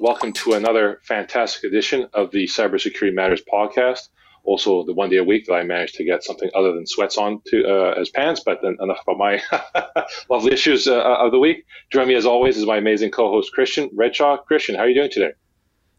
welcome 0.00 0.32
to 0.32 0.54
another 0.54 0.98
fantastic 1.02 1.62
edition 1.64 2.08
of 2.14 2.30
the 2.30 2.44
Cybersecurity 2.46 3.12
Matters 3.12 3.42
podcast. 3.52 4.08
Also, 4.44 4.82
the 4.84 4.94
one 4.94 5.10
day 5.10 5.18
a 5.18 5.24
week 5.24 5.44
that 5.46 5.52
I 5.52 5.62
managed 5.62 5.96
to 5.96 6.04
get 6.04 6.24
something 6.24 6.48
other 6.54 6.72
than 6.72 6.86
sweats 6.86 7.18
on 7.18 7.42
to 7.48 7.64
uh, 7.68 8.00
as 8.00 8.08
pants. 8.08 8.40
But 8.44 8.64
enough 8.64 9.02
about 9.06 9.18
my 9.18 9.42
lovely 10.30 10.52
issues 10.52 10.88
uh, 10.88 11.02
of 11.02 11.32
the 11.32 11.38
week. 11.38 11.66
Join 11.92 12.08
me 12.08 12.14
as 12.14 12.24
always 12.24 12.56
is 12.56 12.64
my 12.64 12.78
amazing 12.78 13.10
co-host 13.10 13.52
Christian 13.52 13.90
Redshaw. 13.90 14.42
Christian, 14.46 14.74
how 14.74 14.82
are 14.82 14.88
you 14.88 14.94
doing 14.94 15.10
today? 15.10 15.32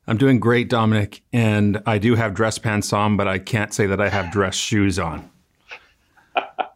I'm 0.07 0.17
doing 0.17 0.39
great, 0.39 0.67
Dominic, 0.67 1.21
and 1.31 1.83
I 1.85 1.99
do 1.99 2.15
have 2.15 2.33
dress 2.33 2.57
pants 2.57 2.91
on, 2.91 3.17
but 3.17 3.27
I 3.27 3.37
can't 3.37 3.71
say 3.71 3.85
that 3.85 4.01
I 4.01 4.09
have 4.09 4.31
dress 4.31 4.55
shoes 4.55 4.97
on. 4.97 5.29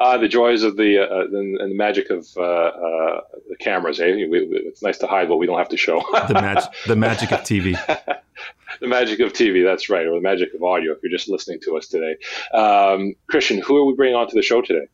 uh, 0.00 0.16
the 0.16 0.28
joys 0.28 0.62
of 0.62 0.76
the 0.76 0.98
uh, 0.98 1.24
and, 1.26 1.60
and, 1.60 1.70
the 1.70 1.76
magic 1.76 2.10
of 2.10 2.26
uh, 2.36 2.40
uh 2.40 3.20
the 3.48 3.56
cameras. 3.60 4.00
Eh? 4.00 4.26
We, 4.28 4.48
it's 4.50 4.82
nice 4.82 4.98
to 4.98 5.06
hide 5.06 5.28
what 5.28 5.38
we 5.38 5.46
don't 5.46 5.58
have 5.58 5.68
to 5.68 5.76
show. 5.76 6.02
the, 6.28 6.34
mag- 6.34 6.64
the 6.86 6.96
magic 6.96 7.30
of 7.32 7.40
TV. 7.40 7.78
the 8.80 8.88
magic 8.88 9.20
of 9.20 9.32
TV. 9.32 9.62
That's 9.62 9.90
right, 9.90 10.06
or 10.06 10.14
the 10.14 10.22
magic 10.22 10.54
of 10.54 10.62
audio. 10.62 10.92
If 10.92 10.98
you're 11.02 11.12
just 11.12 11.28
listening 11.28 11.60
to 11.64 11.76
us 11.76 11.86
today, 11.86 12.16
um, 12.54 13.14
Christian, 13.28 13.60
who 13.60 13.76
are 13.76 13.84
we 13.84 13.94
bringing 13.94 14.16
onto 14.16 14.34
the 14.34 14.42
show 14.42 14.62
today? 14.62 14.86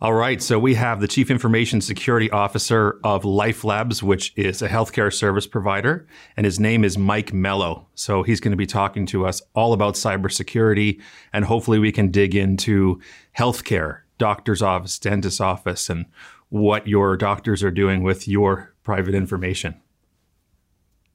All 0.00 0.12
right. 0.12 0.42
So 0.42 0.58
we 0.58 0.74
have 0.74 1.00
the 1.00 1.08
Chief 1.08 1.30
Information 1.30 1.80
Security 1.80 2.28
Officer 2.30 3.00
of 3.04 3.22
LifeLabs, 3.22 4.02
which 4.02 4.34
is 4.36 4.60
a 4.60 4.68
healthcare 4.68 5.10
service 5.10 5.46
provider, 5.46 6.06
and 6.36 6.44
his 6.44 6.60
name 6.60 6.84
is 6.84 6.98
Mike 6.98 7.32
Melo. 7.32 7.86
So 7.94 8.22
he's 8.22 8.38
going 8.38 8.50
to 8.50 8.56
be 8.56 8.66
talking 8.66 9.06
to 9.06 9.24
us 9.24 9.40
all 9.54 9.72
about 9.72 9.94
cybersecurity, 9.94 11.00
and 11.32 11.44
hopefully 11.44 11.78
we 11.78 11.90
can 11.90 12.10
dig 12.10 12.34
into 12.34 13.00
healthcare, 13.38 14.00
doctor's 14.24 14.62
office, 14.62 14.98
dentist's 14.98 15.38
office, 15.38 15.90
and 15.90 16.06
what 16.48 16.88
your 16.88 17.14
doctors 17.14 17.62
are 17.62 17.70
doing 17.70 18.02
with 18.02 18.26
your 18.26 18.72
private 18.82 19.14
information. 19.14 19.78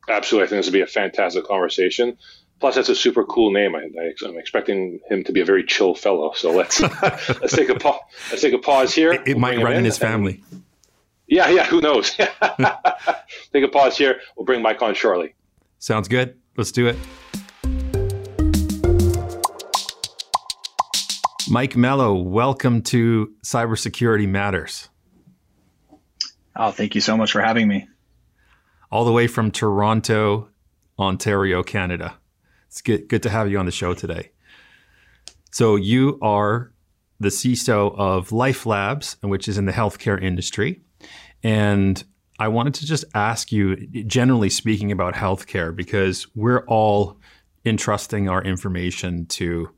Absolutely. 0.08 0.46
I 0.46 0.50
think 0.50 0.60
this 0.60 0.68
will 0.68 0.74
be 0.74 0.82
a 0.82 0.86
fantastic 0.86 1.44
conversation. 1.46 2.20
Plus, 2.60 2.76
that's 2.76 2.90
a 2.90 2.94
super 2.94 3.24
cool 3.24 3.52
name. 3.52 3.76
I, 3.76 3.82
am 4.28 4.38
expecting 4.38 5.00
him 5.10 5.24
to 5.24 5.32
be 5.32 5.42
a 5.42 5.46
very 5.46 5.64
chill 5.64 5.96
fellow. 5.96 6.34
So 6.36 6.52
let's 6.52 6.80
let's 7.42 7.56
take 7.56 7.70
a 7.70 7.80
pa- 7.80 8.00
let's 8.30 8.44
take 8.44 8.54
a 8.54 8.60
pause 8.60 8.94
here. 8.94 9.14
It, 9.14 9.22
it 9.22 9.34
we'll 9.34 9.40
might 9.40 9.58
run 9.58 9.72
in, 9.72 9.80
in 9.80 9.86
his 9.86 9.98
family. 9.98 10.44
And, 10.52 10.64
yeah, 11.26 11.50
yeah. 11.50 11.66
Who 11.66 11.82
knows? 11.82 12.12
take 12.12 13.64
a 13.64 13.70
pause 13.72 13.98
here. 13.98 14.20
We'll 14.38 14.46
bring 14.46 14.62
Mike 14.62 14.84
on 14.84 14.94
shortly. 14.94 15.34
Sounds 15.80 16.08
good. 16.08 16.38
Let's 16.58 16.72
do 16.72 16.86
it. 16.86 16.98
Mike 21.52 21.76
Melo, 21.76 22.14
welcome 22.14 22.84
to 22.84 23.34
Cybersecurity 23.44 24.30
Matters. 24.30 24.88
Oh, 26.56 26.70
thank 26.70 26.94
you 26.94 27.02
so 27.02 27.18
much 27.18 27.32
for 27.32 27.42
having 27.42 27.68
me. 27.68 27.88
All 28.92 29.04
the 29.04 29.12
way 29.12 29.26
from 29.26 29.50
Toronto, 29.50 30.50
Ontario, 31.00 31.64
Canada. 31.64 32.16
It's 32.68 32.82
good, 32.82 33.08
good 33.08 33.24
to 33.24 33.32
have 33.32 33.50
you 33.50 33.58
on 33.58 33.66
the 33.66 33.72
show 33.72 33.96
today. 33.96 34.30
So, 35.52 35.76
you 35.76 36.20
are 36.22 36.72
the 37.20 37.30
CISO 37.30 37.98
of 37.98 38.30
LifeLabs, 38.30 39.16
which 39.28 39.48
is 39.48 39.58
in 39.58 39.66
the 39.66 39.72
healthcare 39.72 40.22
industry. 40.22 40.82
And 41.42 42.04
I 42.38 42.50
wanted 42.50 42.76
to 42.76 42.86
just 42.86 43.06
ask 43.16 43.52
you, 43.52 43.76
generally 44.06 44.52
speaking, 44.52 44.92
about 44.92 45.16
healthcare, 45.16 45.76
because 45.76 46.28
we're 46.36 46.64
all 46.68 47.18
entrusting 47.66 48.30
our 48.30 48.44
information 48.44 49.26
to 49.26 49.72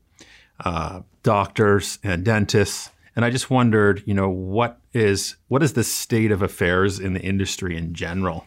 uh, 0.64 1.02
doctors 1.22 1.98
and 2.02 2.24
dentists. 2.24 2.90
And 3.14 3.24
I 3.24 3.30
just 3.30 3.50
wondered, 3.50 4.02
you 4.06 4.14
know, 4.14 4.28
what 4.28 4.80
is 4.94 5.36
what 5.48 5.62
is 5.62 5.74
the 5.74 5.84
state 5.84 6.30
of 6.30 6.42
affairs 6.42 6.98
in 6.98 7.12
the 7.12 7.20
industry 7.20 7.76
in 7.76 7.94
general? 7.94 8.46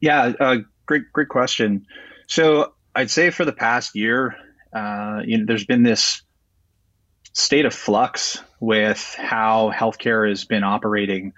Yeah, 0.00 0.32
uh, 0.38 0.56
great, 0.86 1.12
great 1.12 1.28
question. 1.28 1.86
So 2.26 2.72
I'd 2.94 3.10
say 3.10 3.30
for 3.30 3.44
the 3.44 3.52
past 3.52 3.94
year, 3.94 4.36
uh, 4.72 5.22
you 5.24 5.38
know, 5.38 5.44
there's 5.46 5.64
been 5.64 5.82
this 5.82 6.22
state 7.32 7.64
of 7.64 7.74
flux 7.74 8.42
with 8.60 9.14
how 9.18 9.72
healthcare 9.74 10.28
has 10.28 10.44
been 10.44 10.64
operating 10.64 11.32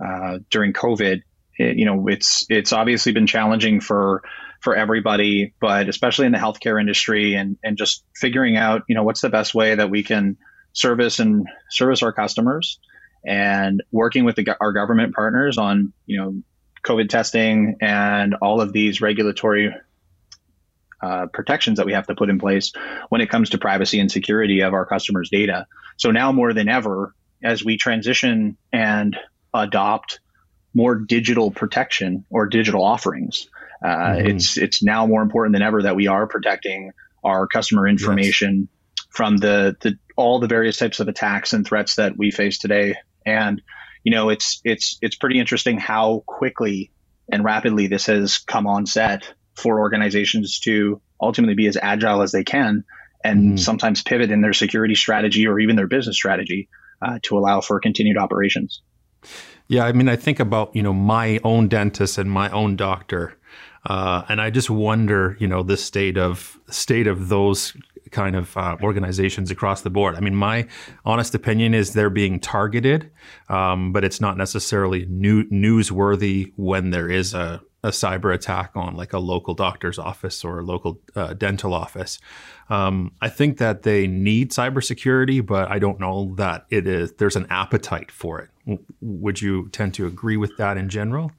uh, 0.00 0.38
during 0.50 0.72
COVID. 0.72 1.22
It, 1.58 1.76
you 1.76 1.84
know, 1.84 2.08
it's 2.08 2.46
it's 2.48 2.72
obviously 2.72 3.12
been 3.12 3.26
challenging 3.26 3.80
for 3.80 4.22
for 4.62 4.76
everybody, 4.76 5.54
but 5.60 5.88
especially 5.88 6.26
in 6.26 6.32
the 6.32 6.38
healthcare 6.38 6.80
industry, 6.80 7.34
and 7.34 7.56
and 7.62 7.76
just 7.76 8.04
figuring 8.16 8.56
out, 8.56 8.82
you 8.88 8.94
know, 8.94 9.02
what's 9.02 9.20
the 9.20 9.28
best 9.28 9.54
way 9.54 9.74
that 9.74 9.90
we 9.90 10.02
can 10.02 10.36
service 10.72 11.18
and 11.18 11.46
service 11.70 12.02
our 12.02 12.12
customers, 12.12 12.78
and 13.26 13.82
working 13.90 14.24
with 14.24 14.36
the, 14.36 14.56
our 14.60 14.72
government 14.72 15.14
partners 15.14 15.58
on, 15.58 15.92
you 16.06 16.18
know, 16.18 16.34
COVID 16.86 17.08
testing 17.08 17.76
and 17.80 18.34
all 18.40 18.60
of 18.60 18.72
these 18.72 19.00
regulatory 19.00 19.74
uh, 21.02 21.26
protections 21.32 21.78
that 21.78 21.86
we 21.86 21.92
have 21.92 22.06
to 22.06 22.14
put 22.14 22.30
in 22.30 22.38
place 22.38 22.72
when 23.08 23.20
it 23.20 23.30
comes 23.30 23.50
to 23.50 23.58
privacy 23.58 24.00
and 24.00 24.10
security 24.10 24.60
of 24.60 24.72
our 24.72 24.86
customers' 24.86 25.30
data. 25.30 25.66
So 25.96 26.10
now 26.10 26.32
more 26.32 26.52
than 26.52 26.68
ever, 26.68 27.14
as 27.42 27.64
we 27.64 27.76
transition 27.76 28.56
and 28.72 29.16
adopt 29.52 30.20
more 30.74 30.94
digital 30.94 31.50
protection 31.50 32.24
or 32.30 32.46
digital 32.46 32.82
offerings, 32.82 33.48
uh, 33.82 33.88
mm-hmm. 33.88 34.26
it's 34.26 34.56
it's 34.56 34.82
now 34.82 35.06
more 35.06 35.22
important 35.22 35.54
than 35.54 35.62
ever 35.62 35.82
that 35.82 35.96
we 35.96 36.06
are 36.06 36.26
protecting 36.26 36.92
our 37.24 37.46
customer 37.46 37.86
information 37.86 38.68
yes. 38.96 39.06
from 39.10 39.36
the, 39.36 39.76
the 39.80 39.98
all 40.16 40.40
the 40.40 40.46
various 40.46 40.76
types 40.76 41.00
of 41.00 41.08
attacks 41.08 41.52
and 41.52 41.66
threats 41.66 41.96
that 41.96 42.16
we 42.16 42.30
face 42.30 42.58
today. 42.58 42.96
And 43.24 43.62
you 44.04 44.12
know, 44.12 44.30
it's 44.30 44.60
it's 44.64 44.98
it's 45.00 45.16
pretty 45.16 45.38
interesting 45.38 45.78
how 45.78 46.22
quickly 46.26 46.90
and 47.30 47.44
rapidly 47.44 47.86
this 47.86 48.06
has 48.06 48.38
come 48.38 48.66
on 48.66 48.86
set 48.86 49.32
for 49.54 49.80
organizations 49.80 50.60
to 50.60 51.00
ultimately 51.20 51.54
be 51.54 51.66
as 51.66 51.76
agile 51.80 52.22
as 52.22 52.32
they 52.32 52.44
can 52.44 52.84
and 53.24 53.52
mm. 53.52 53.60
sometimes 53.60 54.02
pivot 54.02 54.30
in 54.30 54.40
their 54.40 54.52
security 54.52 54.94
strategy 54.94 55.46
or 55.46 55.60
even 55.60 55.76
their 55.76 55.86
business 55.86 56.16
strategy 56.16 56.68
uh, 57.00 57.18
to 57.22 57.38
allow 57.38 57.60
for 57.60 57.78
continued 57.78 58.18
operations. 58.18 58.82
Yeah, 59.68 59.84
I 59.84 59.92
mean, 59.92 60.08
I 60.08 60.16
think 60.16 60.40
about 60.40 60.74
you 60.74 60.82
know 60.82 60.92
my 60.92 61.38
own 61.44 61.68
dentist 61.68 62.18
and 62.18 62.30
my 62.30 62.50
own 62.50 62.76
doctor, 62.76 63.38
uh, 63.86 64.22
and 64.28 64.40
I 64.40 64.50
just 64.50 64.70
wonder, 64.70 65.36
you 65.40 65.48
know, 65.48 65.62
the 65.62 65.76
state 65.76 66.16
of 66.16 66.58
state 66.68 67.06
of 67.06 67.28
those 67.28 67.76
kind 68.12 68.36
of 68.36 68.56
uh, 68.56 68.76
organizations 68.82 69.50
across 69.50 69.82
the 69.82 69.90
board. 69.90 70.14
I 70.14 70.20
mean, 70.20 70.36
my 70.36 70.68
honest 71.04 71.34
opinion 71.34 71.74
is 71.74 71.94
they're 71.94 72.10
being 72.10 72.38
targeted, 72.38 73.10
um, 73.48 73.92
but 73.92 74.04
it's 74.04 74.20
not 74.20 74.36
necessarily 74.36 75.06
new, 75.06 75.44
newsworthy 75.44 76.52
when 76.56 76.90
there 76.90 77.10
is 77.10 77.34
a, 77.34 77.62
a 77.82 77.88
cyber 77.88 78.32
attack 78.32 78.72
on 78.74 78.94
like 78.94 79.12
a 79.12 79.18
local 79.18 79.54
doctor's 79.54 79.98
office 79.98 80.44
or 80.44 80.60
a 80.60 80.62
local 80.62 81.00
uh, 81.16 81.32
dental 81.32 81.74
office. 81.74 82.20
Um, 82.70 83.12
I 83.20 83.28
think 83.28 83.58
that 83.58 83.82
they 83.82 84.06
need 84.06 84.52
cybersecurity, 84.52 85.44
but 85.44 85.70
I 85.70 85.78
don't 85.78 85.98
know 85.98 86.34
that 86.36 86.66
it 86.70 86.86
is. 86.86 87.12
There's 87.14 87.36
an 87.36 87.46
appetite 87.50 88.12
for 88.12 88.40
it. 88.40 88.78
Would 89.00 89.42
you 89.42 89.68
tend 89.70 89.94
to 89.94 90.06
agree 90.06 90.36
with 90.36 90.56
that 90.58 90.76
in 90.76 90.88
general? 90.88 91.32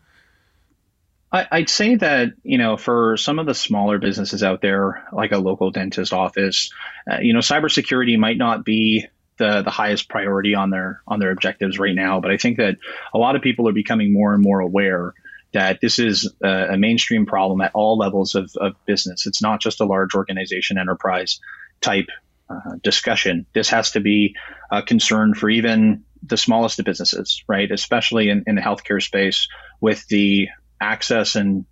I, 1.33 1.59
would 1.59 1.69
say 1.69 1.95
that 1.95 2.33
you 2.43 2.59
know 2.59 2.77
for 2.77 3.17
some 3.17 3.39
of 3.39 3.47
the 3.47 3.55
smaller 3.55 3.97
businesses 3.97 4.43
out 4.43 4.61
there, 4.61 5.03
like 5.11 5.31
a 5.31 5.39
local 5.39 5.71
dentist 5.71 6.13
office, 6.13 6.71
uh, 7.11 7.17
you 7.21 7.33
know, 7.33 7.39
cybersecurity 7.39 8.17
might 8.19 8.37
not 8.37 8.63
be 8.63 9.07
the 9.37 9.63
the 9.63 9.71
highest 9.71 10.09
priority 10.09 10.53
on 10.53 10.69
their 10.69 11.01
on 11.07 11.19
their 11.19 11.31
objectives 11.31 11.79
right 11.79 11.95
now. 11.95 12.19
But 12.19 12.31
I 12.31 12.37
think 12.37 12.57
that 12.57 12.77
a 13.13 13.17
lot 13.17 13.35
of 13.35 13.41
people 13.41 13.67
are 13.67 13.73
becoming 13.73 14.13
more 14.13 14.33
and 14.33 14.43
more 14.43 14.59
aware 14.59 15.15
that 15.53 15.79
this 15.81 15.97
is 15.97 16.31
a, 16.43 16.73
a 16.73 16.77
mainstream 16.77 17.25
problem 17.25 17.61
at 17.61 17.71
all 17.73 17.97
levels 17.97 18.35
of, 18.35 18.51
of 18.59 18.73
business. 18.85 19.25
It's 19.25 19.41
not 19.41 19.59
just 19.59 19.81
a 19.81 19.85
large 19.85 20.13
organization 20.15 20.77
enterprise 20.77 21.39
type 21.81 22.07
uh, 22.49 22.75
discussion. 22.83 23.45
This 23.53 23.69
has 23.69 23.91
to 23.91 23.99
be 23.99 24.35
a 24.71 24.81
concern 24.81 25.33
for 25.33 25.49
even 25.49 26.05
the 26.23 26.37
smallest 26.37 26.79
of 26.79 26.85
businesses, 26.85 27.43
right? 27.47 27.71
Especially 27.71 28.29
in, 28.29 28.43
in 28.47 28.55
the 28.55 28.61
healthcare 28.61 29.01
space 29.01 29.47
with 29.81 30.07
the 30.07 30.47
access 30.79 31.35
and 31.35 31.65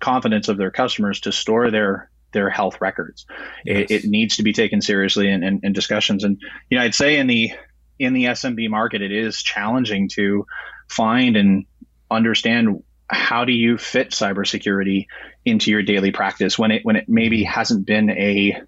confidence 0.00 0.48
of 0.48 0.56
their 0.56 0.70
customers 0.70 1.20
to 1.20 1.32
store 1.32 1.70
their 1.70 2.10
their 2.32 2.50
health 2.50 2.80
records. 2.80 3.26
Yes. 3.64 3.90
It, 3.90 4.04
it, 4.04 4.04
needs 4.04 4.36
to 4.36 4.42
be 4.42 4.52
taken 4.52 4.82
seriously 4.82 5.30
in, 5.30 5.42
in, 5.42 5.60
in, 5.62 5.72
discussions. 5.72 6.24
And 6.24 6.38
you 6.68 6.76
know, 6.76 6.84
I'd 6.84 6.94
say 6.94 7.16
in 7.16 7.26
the 7.26 7.52
in 7.98 8.12
the 8.12 8.24
SMB 8.24 8.68
market, 8.68 9.02
it 9.02 9.12
is 9.12 9.42
challenging 9.42 10.08
to 10.10 10.46
find 10.88 11.36
and 11.36 11.64
understand 12.10 12.82
how 13.08 13.44
do 13.44 13.52
you 13.52 13.78
fit 13.78 14.10
cybersecurity 14.10 15.06
into 15.44 15.70
your 15.70 15.82
daily 15.82 16.12
practice 16.12 16.58
when 16.58 16.70
it 16.70 16.84
when 16.84 16.96
it 16.96 17.08
maybe 17.08 17.42
hasn't 17.44 17.86
been 17.86 18.10
a 18.10 18.60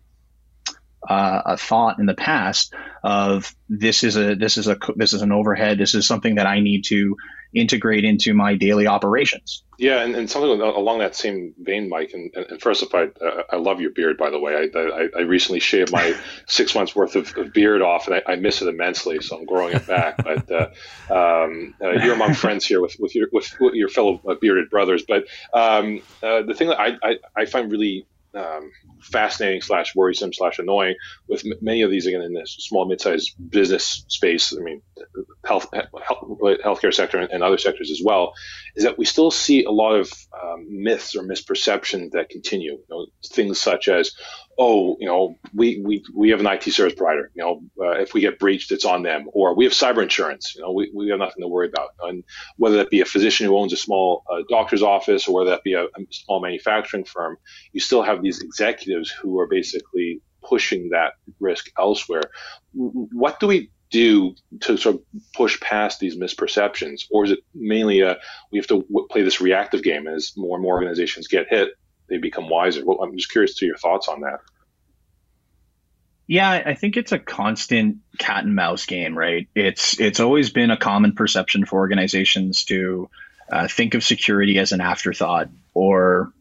uh, 1.08 1.42
a 1.46 1.56
thought 1.56 1.98
in 1.98 2.06
the 2.06 2.14
past 2.14 2.74
of 3.02 3.54
this 3.68 4.04
is 4.04 4.16
a 4.16 4.34
this 4.34 4.56
is 4.56 4.68
a 4.68 4.78
this 4.96 5.12
is 5.12 5.22
an 5.22 5.32
overhead 5.32 5.78
this 5.78 5.94
is 5.94 6.06
something 6.06 6.36
that 6.36 6.46
I 6.46 6.60
need 6.60 6.84
to 6.86 7.16
integrate 7.54 8.04
into 8.04 8.34
my 8.34 8.54
daily 8.54 8.86
operations. 8.86 9.62
Yeah, 9.78 10.02
and, 10.02 10.14
and 10.14 10.30
something 10.30 10.60
along 10.60 10.98
that 10.98 11.16
same 11.16 11.54
vein, 11.58 11.88
Mike. 11.88 12.10
And, 12.12 12.30
and 12.34 12.60
first 12.60 12.82
of 12.82 12.94
all, 12.94 13.00
I, 13.00 13.24
uh, 13.24 13.42
I 13.52 13.56
love 13.56 13.80
your 13.80 13.90
beard, 13.90 14.18
by 14.18 14.30
the 14.30 14.38
way. 14.38 14.54
I, 14.54 14.78
I, 14.78 15.08
I 15.16 15.20
recently 15.22 15.60
shaved 15.60 15.90
my 15.90 16.14
six 16.46 16.74
months 16.74 16.94
worth 16.94 17.16
of, 17.16 17.36
of 17.36 17.52
beard 17.52 17.82
off, 17.82 18.06
and 18.06 18.16
I, 18.16 18.32
I, 18.32 18.36
miss 18.36 18.60
it 18.60 18.68
immensely. 18.68 19.20
So 19.22 19.38
I'm 19.38 19.46
growing 19.46 19.74
it 19.74 19.86
back. 19.86 20.18
But 20.30 20.50
uh, 20.50 21.44
um, 21.44 21.74
uh, 21.82 21.90
you're 21.92 22.14
among 22.14 22.34
friends 22.34 22.64
here 22.64 22.80
with, 22.80 22.96
with 23.00 23.14
your 23.14 23.28
with, 23.32 23.52
with 23.58 23.74
your 23.74 23.88
fellow 23.88 24.20
uh, 24.28 24.34
bearded 24.40 24.70
brothers. 24.70 25.02
But 25.08 25.24
um, 25.52 26.02
uh, 26.22 26.42
the 26.42 26.54
thing 26.54 26.68
that 26.68 26.78
I, 26.78 26.96
I, 27.02 27.18
I 27.36 27.44
find 27.46 27.70
really 27.70 28.06
um, 28.34 28.70
fascinating 29.00 29.62
slash 29.62 29.94
worrisome 29.94 30.32
slash 30.32 30.58
annoying 30.58 30.94
with 31.28 31.44
m- 31.44 31.54
many 31.60 31.82
of 31.82 31.90
these 31.90 32.06
again 32.06 32.22
in 32.22 32.34
this 32.34 32.56
small 32.60 32.86
mid-sized 32.86 33.34
business 33.50 34.04
space. 34.08 34.54
I 34.56 34.62
mean, 34.62 34.82
health, 35.50 35.66
health 36.06 36.60
healthcare 36.64 36.94
sector 36.94 37.18
and, 37.18 37.30
and, 37.32 37.42
other 37.42 37.58
sectors 37.58 37.90
as 37.90 38.00
well, 38.04 38.32
is 38.76 38.84
that 38.84 38.96
we 38.96 39.04
still 39.04 39.32
see 39.32 39.64
a 39.64 39.70
lot 39.70 39.94
of 39.96 40.12
um, 40.40 40.64
myths 40.68 41.16
or 41.16 41.22
misperceptions 41.22 42.12
that 42.12 42.28
continue. 42.30 42.72
You 42.72 42.84
know, 42.88 43.06
things 43.26 43.60
such 43.60 43.88
as, 43.88 44.12
oh, 44.56 44.96
you 45.00 45.06
know, 45.06 45.38
we, 45.52 45.82
we, 45.84 46.04
we 46.14 46.30
have 46.30 46.38
an 46.38 46.46
IT 46.46 46.62
service 46.62 46.94
provider. 46.94 47.32
You 47.34 47.42
know, 47.42 47.84
uh, 47.84 47.98
if 48.00 48.14
we 48.14 48.20
get 48.20 48.38
breached, 48.38 48.70
it's 48.70 48.84
on 48.84 49.02
them. 49.02 49.28
Or 49.32 49.56
we 49.56 49.64
have 49.64 49.72
cyber 49.72 50.02
insurance. 50.02 50.54
You 50.54 50.62
know, 50.62 50.70
we, 50.70 50.92
we 50.94 51.08
have 51.08 51.18
nothing 51.18 51.42
to 51.42 51.48
worry 51.48 51.68
about. 51.68 51.90
And 52.00 52.22
whether 52.56 52.76
that 52.76 52.90
be 52.90 53.00
a 53.00 53.04
physician 53.04 53.46
who 53.46 53.56
owns 53.56 53.72
a 53.72 53.76
small 53.76 54.22
uh, 54.30 54.42
doctor's 54.48 54.82
office 54.82 55.26
or 55.26 55.34
whether 55.34 55.50
that 55.50 55.64
be 55.64 55.74
a, 55.74 55.84
a 55.84 56.06
small 56.10 56.40
manufacturing 56.40 57.04
firm, 57.04 57.38
you 57.72 57.80
still 57.80 58.02
have 58.02 58.22
these 58.22 58.40
executives 58.40 59.10
who 59.10 59.40
are 59.40 59.48
basically 59.48 60.22
pushing 60.42 60.90
that 60.90 61.14
risk 61.40 61.70
elsewhere. 61.76 62.30
What 62.72 63.40
do 63.40 63.48
we 63.48 63.70
do 63.90 64.34
to 64.60 64.76
sort 64.76 64.96
of 64.96 65.02
push 65.34 65.60
past 65.60 66.00
these 66.00 66.16
misperceptions, 66.16 67.02
or 67.10 67.24
is 67.24 67.32
it 67.32 67.40
mainly 67.54 68.00
a 68.00 68.18
we 68.52 68.58
have 68.58 68.66
to 68.68 68.84
play 69.10 69.22
this 69.22 69.40
reactive 69.40 69.82
game 69.82 70.06
as 70.06 70.32
more 70.36 70.56
and 70.56 70.62
more 70.62 70.74
organizations 70.74 71.28
get 71.28 71.48
hit? 71.48 71.70
they 72.10 72.18
become 72.18 72.48
wiser. 72.50 72.84
Well, 72.84 72.98
I'm 73.02 73.16
just 73.16 73.30
curious 73.30 73.54
to 73.56 73.66
your 73.66 73.78
thoughts 73.78 74.08
on 74.08 74.22
that. 74.22 74.40
Yeah, 76.26 76.50
I 76.50 76.74
think 76.74 76.96
it's 76.96 77.12
a 77.12 77.18
constant 77.18 77.98
cat 78.18 78.44
and 78.44 78.54
mouse 78.54 78.86
game, 78.86 79.16
right? 79.16 79.48
It's 79.54 79.98
it's 79.98 80.20
always 80.20 80.50
been 80.50 80.70
a 80.70 80.76
common 80.76 81.14
perception 81.14 81.64
for 81.64 81.78
organizations 81.78 82.64
to 82.66 83.08
uh, 83.50 83.66
think 83.66 83.94
of 83.94 84.04
security 84.04 84.58
as 84.58 84.70
an 84.70 84.80
afterthought 84.80 85.48
or 85.74 86.32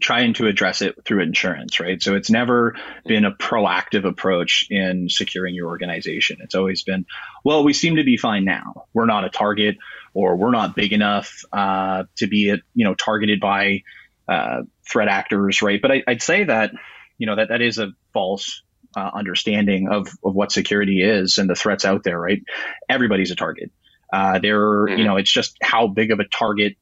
trying 0.00 0.32
to 0.34 0.46
address 0.46 0.80
it 0.80 1.04
through 1.04 1.22
insurance, 1.22 1.80
right? 1.80 2.00
So 2.00 2.14
it's 2.14 2.30
never 2.30 2.76
been 3.04 3.24
a 3.24 3.32
proactive 3.32 4.04
approach 4.04 4.66
in 4.70 5.08
securing 5.08 5.54
your 5.54 5.68
organization. 5.68 6.38
It's 6.40 6.54
always 6.54 6.84
been, 6.84 7.04
well, 7.44 7.64
we 7.64 7.72
seem 7.72 7.96
to 7.96 8.04
be 8.04 8.16
fine 8.16 8.44
now. 8.44 8.86
We're 8.94 9.06
not 9.06 9.24
a 9.24 9.30
target, 9.30 9.76
or 10.14 10.36
we're 10.36 10.52
not 10.52 10.76
big 10.76 10.92
enough 10.92 11.44
uh, 11.52 12.04
to 12.16 12.26
be, 12.28 12.54
you 12.74 12.84
know, 12.84 12.94
targeted 12.94 13.40
by 13.40 13.82
uh, 14.28 14.62
threat 14.88 15.08
actors, 15.08 15.62
right? 15.62 15.80
But 15.80 15.90
I, 15.90 16.02
would 16.06 16.22
say 16.22 16.44
that 16.44 16.72
you 17.16 17.26
know 17.26 17.36
that 17.36 17.48
that 17.48 17.62
is 17.62 17.78
a 17.78 17.92
false 18.12 18.62
uh, 18.96 19.10
understanding 19.12 19.88
of 19.88 20.08
of 20.22 20.34
what 20.34 20.52
security 20.52 21.02
is 21.02 21.38
and 21.38 21.48
the 21.48 21.54
threats 21.54 21.84
out 21.84 22.04
there, 22.04 22.20
right? 22.20 22.42
Everybody's 22.88 23.30
a 23.30 23.36
target. 23.36 23.70
Uh, 24.12 24.38
there, 24.38 24.58
mm-hmm. 24.58 24.98
you 24.98 25.04
know, 25.04 25.16
it's 25.16 25.32
just 25.32 25.56
how 25.62 25.86
big 25.86 26.10
of 26.10 26.20
a 26.20 26.24
target 26.24 26.76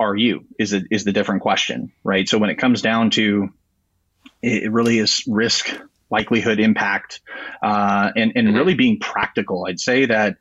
are 0.00 0.16
you 0.16 0.46
is 0.58 0.72
it 0.72 0.84
is 0.90 1.04
the 1.04 1.12
different 1.12 1.42
question, 1.42 1.92
right? 2.02 2.28
So 2.28 2.38
when 2.38 2.50
it 2.50 2.56
comes 2.56 2.82
down 2.82 3.10
to 3.10 3.50
it 4.42 4.72
really 4.72 4.98
is 4.98 5.22
risk, 5.28 5.70
likelihood, 6.10 6.58
impact, 6.58 7.20
uh, 7.62 8.10
and 8.16 8.32
and 8.34 8.48
mm-hmm. 8.48 8.56
really 8.56 8.74
being 8.74 8.98
practical. 8.98 9.66
I'd 9.68 9.78
say 9.78 10.06
that 10.06 10.36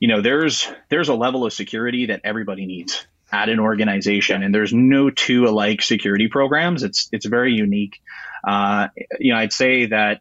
you 0.00 0.08
know 0.08 0.22
there's 0.22 0.68
there's 0.88 1.08
a 1.08 1.14
level 1.14 1.44
of 1.44 1.52
security 1.52 2.06
that 2.06 2.22
everybody 2.24 2.66
needs 2.66 3.06
at 3.30 3.48
an 3.48 3.60
organization, 3.60 4.42
and 4.42 4.54
there's 4.54 4.72
no 4.72 5.10
two 5.10 5.46
alike 5.46 5.82
security 5.82 6.28
programs. 6.28 6.82
It's 6.82 7.08
it's 7.12 7.26
very 7.26 7.52
unique. 7.52 8.00
Uh, 8.42 8.88
you 9.18 9.32
know, 9.32 9.38
I'd 9.38 9.52
say 9.52 9.86
that 9.86 10.20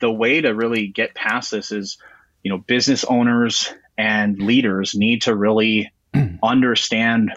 the 0.00 0.10
way 0.10 0.40
to 0.40 0.54
really 0.54 0.88
get 0.88 1.14
past 1.14 1.50
this 1.50 1.72
is, 1.72 1.98
you 2.42 2.50
know, 2.50 2.58
business 2.58 3.04
owners 3.04 3.72
and 3.96 4.38
leaders 4.38 4.94
need 4.94 5.22
to 5.22 5.34
really 5.34 5.92
understand 6.42 7.32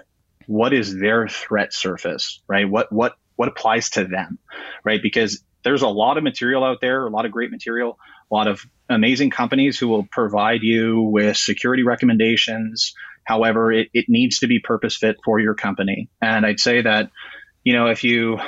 what 0.47 0.73
is 0.73 0.97
their 0.97 1.27
threat 1.27 1.73
surface, 1.73 2.41
right? 2.47 2.67
What 2.69 2.91
what 2.91 3.13
what 3.35 3.47
applies 3.47 3.91
to 3.91 4.05
them, 4.05 4.39
right? 4.83 5.01
Because 5.01 5.43
there's 5.63 5.83
a 5.83 5.87
lot 5.87 6.17
of 6.17 6.23
material 6.23 6.63
out 6.63 6.81
there, 6.81 7.05
a 7.05 7.09
lot 7.09 7.25
of 7.25 7.31
great 7.31 7.51
material, 7.51 7.99
a 8.31 8.33
lot 8.33 8.47
of 8.47 8.65
amazing 8.89 9.29
companies 9.29 9.77
who 9.77 9.87
will 9.87 10.07
provide 10.09 10.63
you 10.63 11.01
with 11.01 11.37
security 11.37 11.83
recommendations, 11.83 12.95
However, 13.27 13.73
it, 13.73 13.89
it 13.93 14.05
needs 14.07 14.39
to 14.39 14.47
be 14.47 14.59
purpose 14.59 14.95
fit 14.95 15.17
for 15.25 15.37
your 15.37 15.53
company. 15.53 16.07
And 16.21 16.45
I'd 16.45 16.61
say 16.61 16.81
that, 16.81 17.11
you 17.61 17.73
know, 17.73 17.87
if 17.87 18.05
you 18.05 18.39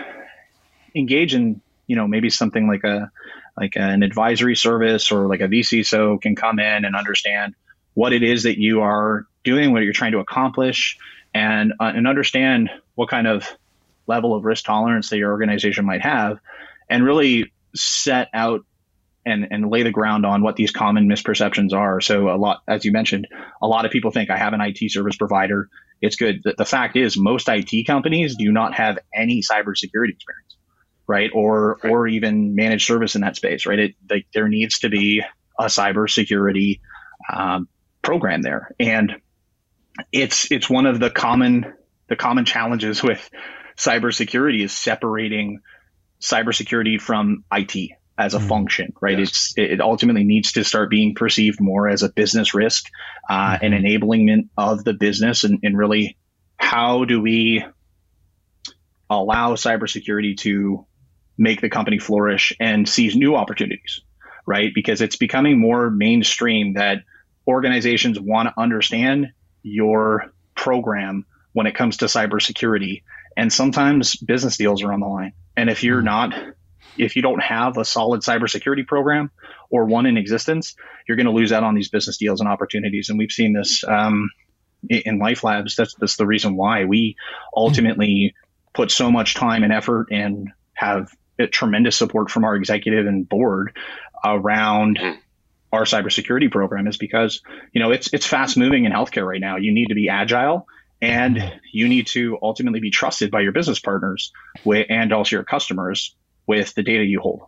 engage 0.95 1.35
in, 1.35 1.59
you 1.85 1.97
know, 1.97 2.07
maybe 2.07 2.29
something 2.29 2.65
like 2.65 2.85
a 2.85 3.11
like 3.57 3.75
an 3.75 4.03
advisory 4.03 4.55
service 4.55 5.11
or 5.11 5.27
like 5.27 5.41
a 5.41 5.49
vCISO 5.49 6.21
can 6.21 6.37
come 6.37 6.59
in 6.59 6.85
and 6.85 6.95
understand 6.95 7.55
what 7.93 8.13
it 8.13 8.23
is 8.23 8.43
that 8.43 8.57
you 8.57 8.79
are 8.79 9.25
doing, 9.43 9.71
what 9.71 9.83
you're 9.83 9.93
trying 9.93 10.13
to 10.13 10.19
accomplish, 10.19 10.97
and 11.33 11.73
uh, 11.79 11.91
and 11.95 12.07
understand 12.07 12.69
what 12.95 13.09
kind 13.09 13.27
of 13.27 13.47
level 14.07 14.33
of 14.33 14.43
risk 14.43 14.65
tolerance 14.65 15.09
that 15.09 15.17
your 15.17 15.31
organization 15.31 15.85
might 15.85 16.01
have, 16.01 16.39
and 16.89 17.03
really 17.03 17.51
set 17.75 18.29
out 18.33 18.65
and 19.25 19.47
and 19.51 19.69
lay 19.69 19.83
the 19.83 19.91
ground 19.91 20.25
on 20.25 20.41
what 20.41 20.55
these 20.55 20.71
common 20.71 21.07
misperceptions 21.07 21.73
are. 21.73 22.01
So 22.01 22.29
a 22.29 22.37
lot, 22.37 22.61
as 22.67 22.85
you 22.85 22.91
mentioned, 22.91 23.27
a 23.61 23.67
lot 23.67 23.85
of 23.85 23.91
people 23.91 24.11
think 24.11 24.29
I 24.29 24.37
have 24.37 24.53
an 24.53 24.61
IT 24.61 24.91
service 24.91 25.15
provider. 25.15 25.69
It's 26.01 26.15
good. 26.15 26.41
The, 26.43 26.55
the 26.57 26.65
fact 26.65 26.95
is, 26.95 27.17
most 27.17 27.47
IT 27.49 27.85
companies 27.85 28.35
do 28.35 28.51
not 28.51 28.73
have 28.73 28.99
any 29.13 29.41
cybersecurity 29.41 30.11
experience, 30.11 30.57
right? 31.07 31.29
Or 31.33 31.79
right. 31.83 31.91
or 31.91 32.07
even 32.07 32.55
managed 32.55 32.87
service 32.87 33.15
in 33.15 33.21
that 33.21 33.35
space, 33.35 33.65
right? 33.65 33.79
It, 33.79 33.95
like, 34.09 34.27
there 34.33 34.47
needs 34.47 34.79
to 34.79 34.89
be 34.89 35.23
a 35.59 35.65
cybersecurity 35.65 36.79
um, 37.31 37.67
program 38.01 38.41
there, 38.41 38.73
and 38.79 39.17
it's 40.11 40.51
it's 40.51 40.69
one 40.69 40.85
of 40.85 40.99
the 40.99 41.09
common 41.09 41.73
the 42.07 42.15
common 42.15 42.45
challenges 42.45 43.03
with 43.03 43.29
cybersecurity 43.77 44.63
is 44.63 44.73
separating 44.73 45.59
cybersecurity 46.21 46.99
from 46.99 47.43
IT 47.51 47.91
as 48.17 48.33
a 48.33 48.39
mm 48.39 48.47
function, 48.47 48.91
right? 48.99 49.17
Yes. 49.17 49.53
It's 49.55 49.71
it 49.71 49.81
ultimately 49.81 50.25
needs 50.25 50.53
to 50.53 50.63
start 50.63 50.89
being 50.89 51.15
perceived 51.15 51.61
more 51.61 51.87
as 51.87 52.03
a 52.03 52.09
business 52.09 52.53
risk 52.53 52.87
uh, 53.29 53.53
mm-hmm. 53.53 53.65
and 53.65 53.73
enablement 53.73 54.49
of 54.57 54.83
the 54.83 54.93
business, 54.93 55.45
and, 55.45 55.59
and 55.63 55.77
really 55.77 56.17
how 56.57 57.05
do 57.05 57.21
we 57.21 57.63
allow 59.09 59.55
cybersecurity 59.55 60.37
to 60.37 60.85
make 61.37 61.61
the 61.61 61.69
company 61.69 61.97
flourish 61.97 62.53
and 62.59 62.87
seize 62.87 63.15
new 63.15 63.35
opportunities, 63.35 64.01
right? 64.45 64.71
Because 64.75 65.01
it's 65.01 65.15
becoming 65.15 65.57
more 65.57 65.89
mainstream 65.89 66.73
that 66.73 67.03
organizations 67.47 68.19
want 68.19 68.49
to 68.49 68.61
understand 68.61 69.31
your 69.63 70.31
program 70.55 71.25
when 71.53 71.67
it 71.67 71.75
comes 71.75 71.97
to 71.97 72.05
cybersecurity. 72.05 73.03
And 73.37 73.51
sometimes 73.51 74.15
business 74.15 74.57
deals 74.57 74.83
are 74.83 74.91
on 74.91 74.99
the 74.99 75.07
line. 75.07 75.33
And 75.55 75.69
if 75.69 75.83
you're 75.83 76.01
mm 76.01 76.05
not 76.05 76.33
if 76.97 77.15
you 77.15 77.21
don't 77.21 77.41
have 77.41 77.77
a 77.77 77.85
solid 77.85 78.21
cybersecurity 78.21 78.85
program 78.85 79.31
or 79.69 79.85
one 79.85 80.05
in 80.05 80.17
existence, 80.17 80.75
you're 81.07 81.15
going 81.15 81.27
to 81.27 81.31
lose 81.31 81.51
out 81.51 81.63
on 81.63 81.73
these 81.73 81.89
business 81.89 82.17
deals 82.17 82.41
and 82.41 82.49
opportunities. 82.49 83.09
And 83.09 83.17
we've 83.17 83.31
seen 83.31 83.53
this 83.53 83.83
um, 83.87 84.29
in 84.87 85.19
LifeLabs. 85.19 85.75
That's 85.75 85.95
that's 85.95 86.17
the 86.17 86.25
reason 86.25 86.55
why 86.55 86.85
we 86.85 87.15
ultimately 87.55 88.35
put 88.73 88.91
so 88.91 89.11
much 89.11 89.35
time 89.35 89.63
and 89.63 89.73
effort 89.73 90.07
and 90.11 90.49
have 90.73 91.11
tremendous 91.51 91.95
support 91.95 92.29
from 92.29 92.43
our 92.43 92.55
executive 92.55 93.07
and 93.07 93.27
board 93.27 93.77
around 94.23 94.99
our 95.71 95.83
cybersecurity 95.83 96.51
program 96.51 96.87
is 96.87 96.97
because 96.97 97.41
you 97.73 97.81
know 97.81 97.91
it's 97.91 98.13
it's 98.13 98.25
fast 98.25 98.57
moving 98.57 98.85
in 98.85 98.91
healthcare 98.91 99.25
right 99.25 99.41
now. 99.41 99.57
You 99.57 99.73
need 99.73 99.87
to 99.87 99.95
be 99.95 100.09
agile 100.09 100.67
and 101.01 101.59
you 101.71 101.87
need 101.87 102.07
to 102.07 102.37
ultimately 102.41 102.79
be 102.79 102.91
trusted 102.91 103.31
by 103.31 103.41
your 103.41 103.51
business 103.51 103.79
partners 103.79 104.31
and 104.65 105.13
also 105.13 105.37
your 105.37 105.45
customers 105.45 106.15
with 106.45 106.73
the 106.75 106.83
data 106.83 107.03
you 107.03 107.21
hold. 107.21 107.43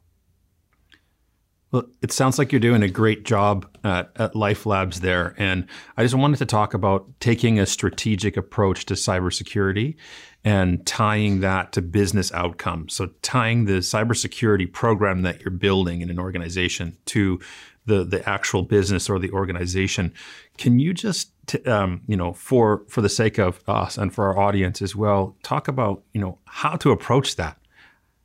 Well, 1.72 1.86
it 2.02 2.12
sounds 2.12 2.38
like 2.38 2.52
you're 2.52 2.60
doing 2.60 2.84
a 2.84 2.90
great 2.90 3.24
job 3.24 3.66
at, 3.84 4.12
at, 4.18 4.34
LifeLabs 4.34 4.98
there. 4.98 5.34
And 5.38 5.68
I 5.96 6.04
just 6.04 6.16
wanted 6.16 6.38
to 6.38 6.46
talk 6.46 6.74
about 6.74 7.08
taking 7.22 7.60
a 7.60 7.66
strategic 7.66 8.36
approach 8.36 8.86
to 8.88 8.96
cybersecurity 8.96 9.96
and 10.44 10.86
tying 10.86 11.40
that 11.42 11.72
to 11.74 11.82
business 11.82 12.32
outcomes. 12.34 12.94
So, 12.94 13.12
tying 13.22 13.66
the 13.66 13.80
cybersecurity 13.80 14.72
program 14.72 15.22
that 15.22 15.42
you're 15.42 15.52
building 15.52 16.02
in 16.02 16.10
an 16.10 16.20
organization 16.20 16.98
to 17.06 17.40
the, 17.86 18.04
the 18.04 18.28
actual 18.30 18.64
business 18.64 19.10
or 19.10 19.20
the 19.20 19.32
organization. 19.32 20.14
Can 20.58 20.80
you 20.80 20.94
just, 20.94 21.32
t- 21.48 21.64
um, 21.64 22.02
you 22.08 22.16
know, 22.16 22.34
for, 22.34 22.84
for 22.88 23.02
the 23.02 23.10
sake 23.10 23.40
of 23.40 23.60
us 23.68 23.98
and 23.98 24.14
for 24.14 24.28
our 24.28 24.38
audience 24.38 24.82
as 24.82 24.96
well, 24.96 25.36
talk 25.44 25.68
about, 25.68 26.04
you 26.14 26.22
know, 26.22 26.38
how 26.46 26.76
to 26.78 26.92
approach 26.92 27.36
that? 27.38 27.58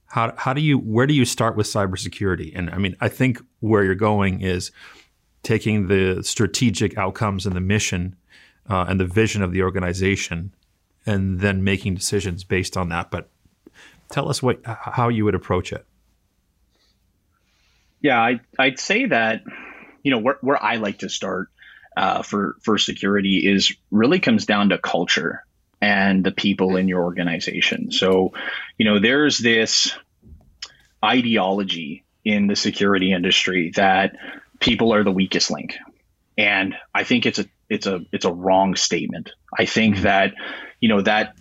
How, 0.09 0.33
how 0.37 0.53
do 0.53 0.61
you 0.61 0.79
where 0.79 1.07
do 1.07 1.15
you 1.15 1.25
start 1.25 1.57
with 1.57 1.67
cybersecurity? 1.67 2.53
And 2.55 2.71
I 2.71 2.79
mean, 2.79 2.97
I 3.01 3.09
think 3.09 3.41
where 3.61 3.83
you're 3.83 3.95
going 3.95 4.41
is 4.41 4.71
taking 5.43 5.89
the 5.89 6.23
strategic 6.23 6.97
outcomes 6.97 7.45
and 7.47 7.57
the 7.57 7.61
mission 7.61 8.17
uh, 8.71 8.87
and 8.89 9.01
the 9.01 9.05
vision 9.05 9.43
of 9.43 9.53
the 9.53 9.63
organization, 9.63 10.53
and 11.07 11.41
then 11.41 11.65
making 11.65 11.95
decisions 11.95 12.45
based 12.45 12.77
on 12.77 12.89
that. 12.91 13.11
But 13.11 13.29
tell 14.09 14.29
us 14.29 14.43
what 14.43 14.61
how 14.65 15.09
you 15.09 15.25
would 15.25 15.35
approach 15.35 15.73
it. 15.73 15.85
Yeah, 18.07 18.21
I, 18.21 18.41
I'd 18.57 18.79
say 18.79 19.07
that 19.07 19.43
you 20.05 20.13
know 20.13 20.19
where, 20.19 20.39
where 20.41 20.63
I 20.63 20.77
like 20.77 20.99
to 20.99 21.09
start 21.09 21.49
uh, 21.97 22.23
for 22.23 22.55
for 22.63 22.79
security 22.79 23.39
is 23.39 23.75
really 23.91 24.21
comes 24.21 24.47
down 24.47 24.69
to 24.69 24.79
culture 24.79 25.45
and 25.81 26.23
the 26.23 26.31
people 26.31 26.77
in 26.77 26.87
your 26.87 27.03
organization. 27.03 27.91
So, 27.91 28.33
you 28.79 28.87
know, 28.87 29.01
there's 29.01 29.39
this 29.39 29.93
ideology 31.05 32.05
in 32.25 32.47
the 32.47 32.55
security 32.55 33.13
industry 33.13 33.73
that 33.75 34.15
people 34.61 34.95
are 34.95 35.03
the 35.03 35.11
weakest 35.11 35.51
link. 35.51 35.77
And 36.39 36.77
I 36.95 37.03
think 37.03 37.27
it's 37.27 37.41
a 37.41 37.47
it's 37.69 37.89
a 37.89 38.07
it's 38.13 38.25
a 38.25 38.33
wrong 38.33 38.77
statement. 38.77 39.31
I 39.53 39.67
think 39.67 39.97
mm-hmm. 39.97 40.05
that, 40.05 40.35
you 40.81 40.91
know, 40.91 41.03
that 41.03 41.35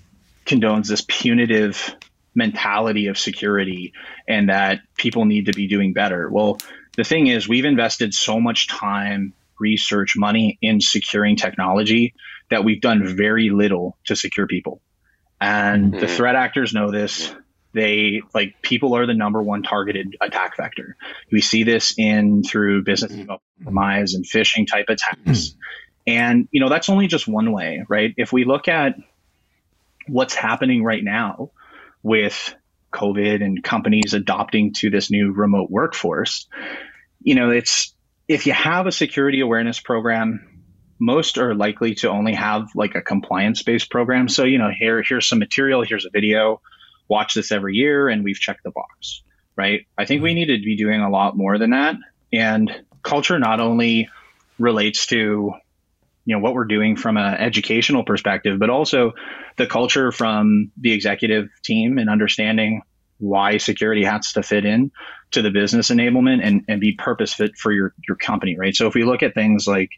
condones 0.48 0.88
this 0.88 1.06
punitive 1.08 1.96
mentality 2.36 3.08
of 3.08 3.18
security 3.18 3.94
and 4.28 4.50
that 4.50 4.82
people 4.98 5.26
need 5.26 5.46
to 5.46 5.54
be 5.54 5.68
doing 5.68 5.94
better. 5.94 6.30
Well, 6.30 6.60
the 6.98 7.04
thing 7.04 7.28
is 7.28 7.48
we've 7.48 7.66
invested 7.66 8.14
so 8.14 8.40
much 8.40 8.68
time, 8.68 9.34
research, 9.60 10.16
money 10.18 10.58
in 10.62 10.82
securing 10.82 11.38
technology 11.38 12.14
that 12.50 12.64
we've 12.64 12.82
done 12.82 13.16
very 13.16 13.50
little 13.50 13.98
to 14.06 14.16
secure 14.16 14.48
people. 14.48 14.82
And 15.40 15.92
mm-hmm. 15.92 16.00
the 16.00 16.08
threat 16.08 16.36
actors 16.36 16.74
know 16.74 16.92
this. 16.92 17.34
They 17.74 18.22
like 18.34 18.62
people 18.62 18.96
are 18.96 19.06
the 19.06 19.14
number 19.14 19.42
one 19.42 19.62
targeted 19.62 20.16
attack 20.22 20.56
vector. 20.56 20.96
We 21.30 21.42
see 21.42 21.64
this 21.64 21.94
in 21.98 22.44
through 22.44 22.84
business 22.84 23.12
mm-hmm. 23.12 23.34
compromise 23.60 24.14
and 24.14 24.24
phishing 24.24 24.66
type 24.66 24.86
attacks. 24.88 25.20
Mm-hmm. 25.50 25.60
And 26.08 26.48
you 26.52 26.62
know, 26.62 26.70
that's 26.70 26.88
only 26.88 27.08
just 27.08 27.28
one 27.28 27.52
way, 27.52 27.84
right? 27.90 28.14
If 28.16 28.32
we 28.32 28.46
look 28.46 28.70
at 28.70 28.96
what's 30.08 30.36
happening 30.36 30.84
right 30.84 31.04
now 31.04 31.52
with 32.06 32.56
COVID 32.94 33.44
and 33.44 33.64
companies 33.64 34.14
adopting 34.14 34.74
to 34.74 34.92
this 34.92 35.10
new 35.10 35.32
remote 35.34 35.72
workforce, 35.72 36.48
you 37.20 37.34
know, 37.34 37.50
it's 37.50 37.96
if 38.28 38.46
you 38.46 38.54
have 38.54 38.86
a 38.86 38.92
security 38.92 39.42
awareness 39.42 39.80
program 39.80 40.64
most 41.00 41.40
are 41.40 41.56
likely 41.56 41.96
to 41.96 42.10
only 42.10 42.36
have 42.36 42.68
like 42.76 42.94
a 42.94 43.02
compliance 43.02 43.64
based 43.64 43.90
program. 43.90 44.30
So, 44.30 44.44
you 44.44 44.60
know, 44.60 44.70
here, 44.70 45.02
here's 45.02 45.28
some 45.28 45.40
material, 45.40 45.82
here's 45.82 46.06
a 46.06 46.12
video, 46.14 46.62
watch 47.10 47.34
this 47.34 47.52
every 47.52 47.74
year, 47.74 48.08
and 48.08 48.24
we've 48.24 48.40
checked 48.40 48.64
the 48.64 48.72
box, 48.72 49.24
right? 49.56 49.88
I 49.98 50.06
think 50.06 50.22
we 50.22 50.36
need 50.36 50.46
to 50.46 50.60
be 50.60 50.78
doing 50.78 51.02
a 51.02 51.10
lot 51.10 51.36
more 51.36 51.58
than 51.58 51.72
that. 51.72 51.96
And 52.32 52.72
culture 53.02 53.40
not 53.40 53.60
only 53.60 54.10
relates 54.60 55.08
to, 55.08 55.54
you 56.26 56.36
know, 56.36 56.40
what 56.40 56.54
we're 56.54 56.66
doing 56.66 56.96
from 56.96 57.18
an 57.18 57.36
educational 57.36 58.04
perspective, 58.04 58.60
but 58.60 58.70
also 58.70 59.14
the 59.58 59.68
culture 59.68 60.12
from 60.12 60.72
the 60.78 60.92
executive 60.92 61.48
team 61.64 61.98
and 61.98 62.10
understanding 62.10 62.82
why 63.18 63.58
security 63.58 64.04
has 64.04 64.34
to 64.34 64.44
fit 64.44 64.66
in 64.66 64.92
to 65.32 65.42
the 65.42 65.52
business 65.52 65.90
enablement 65.90 66.42
and, 66.44 66.66
and 66.68 66.82
be 66.82 66.94
purpose 66.94 67.34
fit 67.34 67.56
for 67.58 67.72
your, 67.72 67.94
your 68.08 68.18
company, 68.18 68.58
right? 68.58 68.76
So 68.76 68.88
if 68.88 68.94
we 68.94 69.04
look 69.04 69.24
at 69.24 69.34
things 69.34 69.68
like 69.68 69.90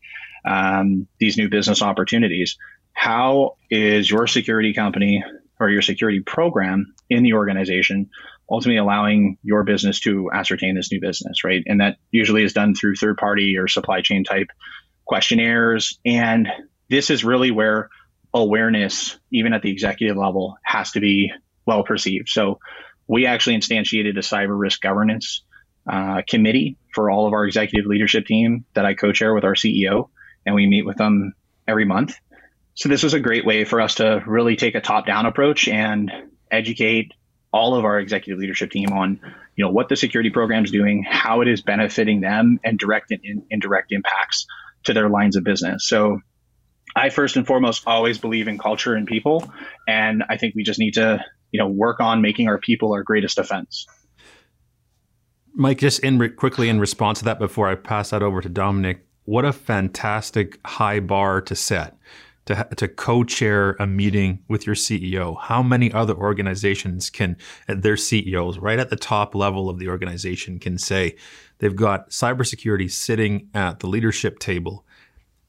um, 0.47 1.07
these 1.19 1.37
new 1.37 1.49
business 1.49 1.81
opportunities. 1.81 2.57
How 2.93 3.57
is 3.69 4.09
your 4.09 4.27
security 4.27 4.73
company 4.73 5.23
or 5.59 5.69
your 5.69 5.81
security 5.81 6.21
program 6.21 6.93
in 7.09 7.23
the 7.23 7.33
organization 7.33 8.09
ultimately 8.49 8.77
allowing 8.77 9.37
your 9.43 9.63
business 9.63 9.99
to 9.99 10.29
ascertain 10.33 10.73
this 10.73 10.89
new 10.89 11.01
business, 11.01 11.43
right? 11.43 11.63
And 11.65 11.81
that 11.81 11.97
usually 12.11 12.43
is 12.43 12.53
done 12.53 12.75
through 12.75 12.95
third 12.95 13.17
party 13.17 13.57
or 13.57 13.67
supply 13.67 14.01
chain 14.01 14.23
type 14.23 14.47
questionnaires. 15.07 15.99
And 16.05 16.47
this 16.89 17.09
is 17.09 17.23
really 17.23 17.51
where 17.51 17.89
awareness, 18.33 19.17
even 19.31 19.53
at 19.53 19.61
the 19.61 19.71
executive 19.71 20.17
level, 20.17 20.57
has 20.63 20.91
to 20.91 20.99
be 20.99 21.31
well 21.65 21.83
perceived. 21.83 22.29
So 22.29 22.59
we 23.07 23.25
actually 23.25 23.57
instantiated 23.57 24.17
a 24.17 24.21
cyber 24.21 24.57
risk 24.57 24.81
governance 24.81 25.43
uh, 25.89 26.21
committee 26.27 26.77
for 26.93 27.09
all 27.09 27.27
of 27.27 27.33
our 27.33 27.45
executive 27.45 27.87
leadership 27.87 28.25
team 28.25 28.65
that 28.73 28.85
I 28.85 28.93
co-chair 28.93 29.33
with 29.33 29.45
our 29.45 29.55
CEO 29.55 30.09
and 30.45 30.53
we 30.53 30.67
meet 30.67 30.85
with 30.85 30.97
them 30.97 31.33
every 31.67 31.85
month. 31.85 32.15
So 32.75 32.89
this 32.89 33.03
was 33.03 33.13
a 33.13 33.19
great 33.19 33.45
way 33.45 33.63
for 33.63 33.81
us 33.81 33.95
to 33.95 34.21
really 34.25 34.55
take 34.55 34.75
a 34.75 34.81
top-down 34.81 35.25
approach 35.25 35.67
and 35.67 36.11
educate 36.51 37.13
all 37.51 37.75
of 37.75 37.85
our 37.85 37.99
executive 37.99 38.39
leadership 38.39 38.69
team 38.69 38.91
on, 38.91 39.19
you 39.55 39.65
know, 39.65 39.71
what 39.71 39.89
the 39.89 39.95
security 39.95 40.29
program 40.29 40.63
is 40.63 40.71
doing, 40.71 41.03
how 41.09 41.41
it 41.41 41.47
is 41.47 41.61
benefiting 41.61 42.21
them, 42.21 42.59
and 42.63 42.77
direct 42.77 43.11
and 43.11 43.43
indirect 43.49 43.91
impacts 43.91 44.45
to 44.87 44.93
their 44.93 45.09
lines 45.09 45.35
of 45.35 45.43
business. 45.43 45.87
So 45.87 46.19
I 46.95 47.09
first 47.09 47.35
and 47.35 47.45
foremost 47.45 47.83
always 47.85 48.17
believe 48.17 48.47
in 48.47 48.57
culture 48.57 48.95
and 48.95 49.07
people, 49.07 49.49
and 49.87 50.23
I 50.29 50.37
think 50.37 50.55
we 50.55 50.63
just 50.63 50.79
need 50.79 50.95
to, 50.95 51.23
you 51.51 51.59
know, 51.59 51.67
work 51.67 51.99
on 51.99 52.21
making 52.21 52.47
our 52.47 52.57
people 52.57 52.93
our 52.93 53.03
greatest 53.03 53.37
defense. 53.37 53.85
Mike, 55.53 55.79
just 55.79 55.99
in 55.99 56.17
re- 56.17 56.29
quickly 56.29 56.69
in 56.69 56.79
response 56.79 57.19
to 57.19 57.25
that, 57.25 57.39
before 57.39 57.67
I 57.67 57.75
pass 57.75 58.11
that 58.11 58.21
over 58.21 58.41
to 58.41 58.49
Dominic, 58.49 59.05
what 59.25 59.45
a 59.45 59.53
fantastic 59.53 60.59
high 60.65 60.99
bar 60.99 61.41
to 61.41 61.55
set 61.55 61.97
to, 62.47 62.67
to 62.77 62.87
co-chair 62.87 63.75
a 63.79 63.85
meeting 63.85 64.39
with 64.47 64.65
your 64.65 64.75
CEO. 64.75 65.37
How 65.39 65.61
many 65.61 65.91
other 65.91 66.15
organizations 66.15 67.09
can 67.09 67.37
their 67.67 67.97
CEOs 67.97 68.57
right 68.57 68.79
at 68.79 68.89
the 68.89 68.95
top 68.95 69.35
level 69.35 69.69
of 69.69 69.79
the 69.79 69.89
organization 69.89 70.57
can 70.57 70.77
say 70.77 71.15
they've 71.59 71.75
got 71.75 72.09
cybersecurity 72.09 72.91
sitting 72.91 73.49
at 73.53 73.79
the 73.79 73.87
leadership 73.87 74.39
table 74.39 74.85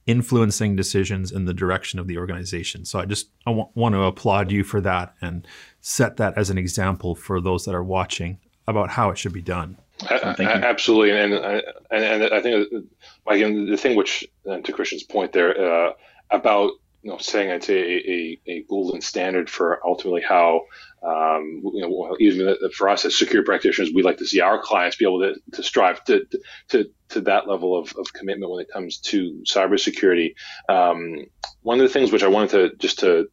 influencing 0.07 0.75
decisions 0.75 1.31
in 1.31 1.45
the 1.45 1.53
direction 1.53 1.99
of 1.99 2.07
the 2.07 2.17
organization. 2.17 2.85
So 2.87 2.99
I 2.99 3.05
just 3.05 3.29
I 3.47 3.51
w- 3.51 3.69
want 3.75 3.95
to 3.95 4.03
applaud 4.05 4.51
you 4.51 4.65
for 4.65 4.81
that 4.81 5.15
and 5.21 5.47
set 5.83 6.17
that 6.17 6.37
as 6.37 6.49
an 6.49 6.57
example 6.57 7.15
for 7.15 7.41
those 7.43 7.67
that 7.67 7.75
are 7.75 7.85
watching 7.85 8.39
about 8.67 8.89
how 8.89 9.11
it 9.11 9.19
should 9.19 9.35
be 9.35 9.43
done. 9.43 9.77
Absolutely, 10.11 11.11
and, 11.11 11.35
and 11.35 11.63
and 11.91 12.33
I 12.33 12.41
think 12.41 12.87
again 13.27 13.67
the 13.67 13.77
thing 13.77 13.97
which 13.97 14.27
to 14.47 14.73
Christian's 14.73 15.03
point 15.03 15.33
there 15.33 15.89
uh, 15.89 15.93
about 16.31 16.73
you 17.03 17.11
know 17.11 17.19
saying 17.19 17.51
I'd 17.51 17.69
a, 17.69 17.73
a, 17.75 18.41
a, 18.47 18.63
golden 18.69 19.01
standard 19.01 19.49
for 19.49 19.81
ultimately 19.87 20.23
how 20.23 20.63
um, 21.03 21.63
you 21.73 21.81
know 21.81 22.17
even 22.19 22.57
for 22.75 22.89
us 22.89 23.05
as 23.05 23.17
security 23.17 23.47
practitioners 23.47 23.91
we 23.95 24.03
like 24.03 24.19
to 24.19 24.27
see 24.27 24.41
our 24.41 24.61
clients 24.61 24.97
be 24.97 25.05
able 25.05 25.21
to, 25.21 25.35
to 25.53 25.63
strive 25.63 26.03
to, 26.05 26.27
to 26.69 26.91
to 27.11 27.21
that 27.23 27.49
level 27.49 27.79
of, 27.79 27.95
of 27.97 28.13
commitment 28.13 28.51
when 28.51 28.61
it 28.61 28.71
comes 28.71 28.99
to 28.99 29.43
cybersecurity. 29.47 30.35
Um, 30.69 31.25
one 31.63 31.81
of 31.81 31.87
the 31.87 31.93
things 31.93 32.13
which 32.13 32.23
I 32.23 32.29
wanted 32.29 32.51
to 32.51 32.77
just 32.77 32.99
to 33.01 33.29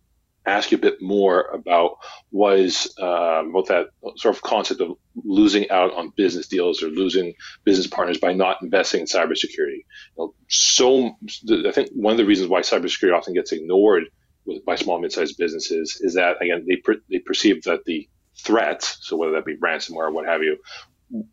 ask 0.45 0.71
you 0.71 0.77
a 0.77 0.81
bit 0.81 1.01
more 1.01 1.41
about 1.53 1.97
was 2.31 2.93
uh, 3.01 3.43
about 3.47 3.67
that 3.67 3.87
sort 4.17 4.35
of 4.35 4.41
concept 4.41 4.81
of 4.81 4.97
losing 5.23 5.69
out 5.69 5.93
on 5.93 6.11
business 6.15 6.47
deals 6.47 6.83
or 6.83 6.87
losing 6.87 7.33
business 7.63 7.87
partners 7.87 8.17
by 8.17 8.33
not 8.33 8.61
investing 8.61 9.01
in 9.01 9.07
cybersecurity. 9.07 9.83
You 9.83 10.17
know, 10.17 10.33
so 10.47 11.15
I 11.67 11.71
think 11.71 11.89
one 11.93 12.11
of 12.11 12.17
the 12.17 12.25
reasons 12.25 12.49
why 12.49 12.61
cybersecurity 12.61 13.17
often 13.17 13.33
gets 13.33 13.51
ignored 13.51 14.05
with, 14.45 14.63
by 14.65 14.75
small 14.75 14.99
mid-sized 14.99 15.37
businesses 15.37 15.99
is 16.01 16.13
that 16.15 16.41
again 16.41 16.65
they 16.67 16.75
per, 16.77 16.95
they 17.09 17.19
perceive 17.19 17.63
that 17.63 17.85
the 17.85 18.07
threats, 18.37 18.97
so 19.01 19.15
whether 19.15 19.33
that 19.33 19.45
be 19.45 19.57
ransomware 19.57 20.07
or 20.07 20.11
what 20.11 20.27
have 20.27 20.43
you, 20.43 20.57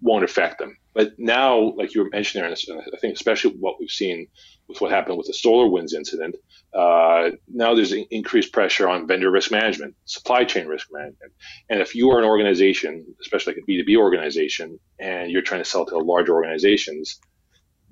won't 0.01 0.25
affect 0.25 0.59
them. 0.59 0.77
But 0.95 1.13
now, 1.19 1.73
like 1.77 1.95
you 1.95 2.03
were 2.03 2.11
mentioning, 2.11 2.45
and 2.45 2.81
I 2.81 2.99
think 3.01 3.15
especially 3.15 3.53
what 3.59 3.77
we've 3.81 3.91
seen 3.91 4.27
with 4.69 4.81
what 4.81 4.91
happened 4.91 5.17
with 5.17 5.27
the 5.27 5.33
SolarWinds 5.33 5.95
incident, 5.95 6.37
uh, 6.75 7.31
now 7.49 7.75
there's 7.75 7.93
increased 7.93 8.53
pressure 8.53 8.89
on 8.89 9.07
vendor 9.07 9.31
risk 9.31 9.51
management, 9.51 9.95
supply 10.05 10.45
chain 10.45 10.67
risk 10.67 10.89
management. 10.93 11.33
And 11.71 11.81
if 11.81 11.95
you 11.95 12.11
are 12.11 12.19
an 12.19 12.27
organization, 12.27 13.07
especially 13.23 13.55
like 13.55 13.63
a 13.67 13.71
B2B 13.71 13.97
organization, 13.97 14.79
and 14.99 15.31
you're 15.31 15.43
trying 15.43 15.63
to 15.63 15.69
sell 15.69 15.87
to 15.87 15.97
larger 15.99 16.35
organizations, 16.35 17.19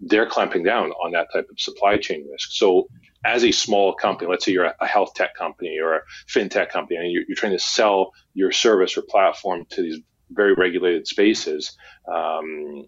they're 0.00 0.26
clamping 0.26 0.62
down 0.62 0.90
on 0.92 1.12
that 1.12 1.28
type 1.32 1.46
of 1.50 1.58
supply 1.58 1.96
chain 1.96 2.26
risk. 2.30 2.50
So 2.52 2.88
as 3.24 3.44
a 3.44 3.50
small 3.50 3.94
company, 3.94 4.30
let's 4.30 4.44
say 4.44 4.52
you're 4.52 4.72
a 4.78 4.86
health 4.86 5.14
tech 5.14 5.34
company 5.34 5.78
or 5.78 5.94
a 5.94 6.00
fintech 6.28 6.70
company, 6.70 6.98
and 6.98 7.12
you're, 7.12 7.24
you're 7.28 7.36
trying 7.36 7.52
to 7.52 7.58
sell 7.58 8.12
your 8.34 8.50
service 8.52 8.96
or 8.96 9.02
platform 9.02 9.66
to 9.70 9.82
these 9.82 10.00
very 10.30 10.54
regulated 10.54 11.06
spaces, 11.06 11.76
um, 12.06 12.86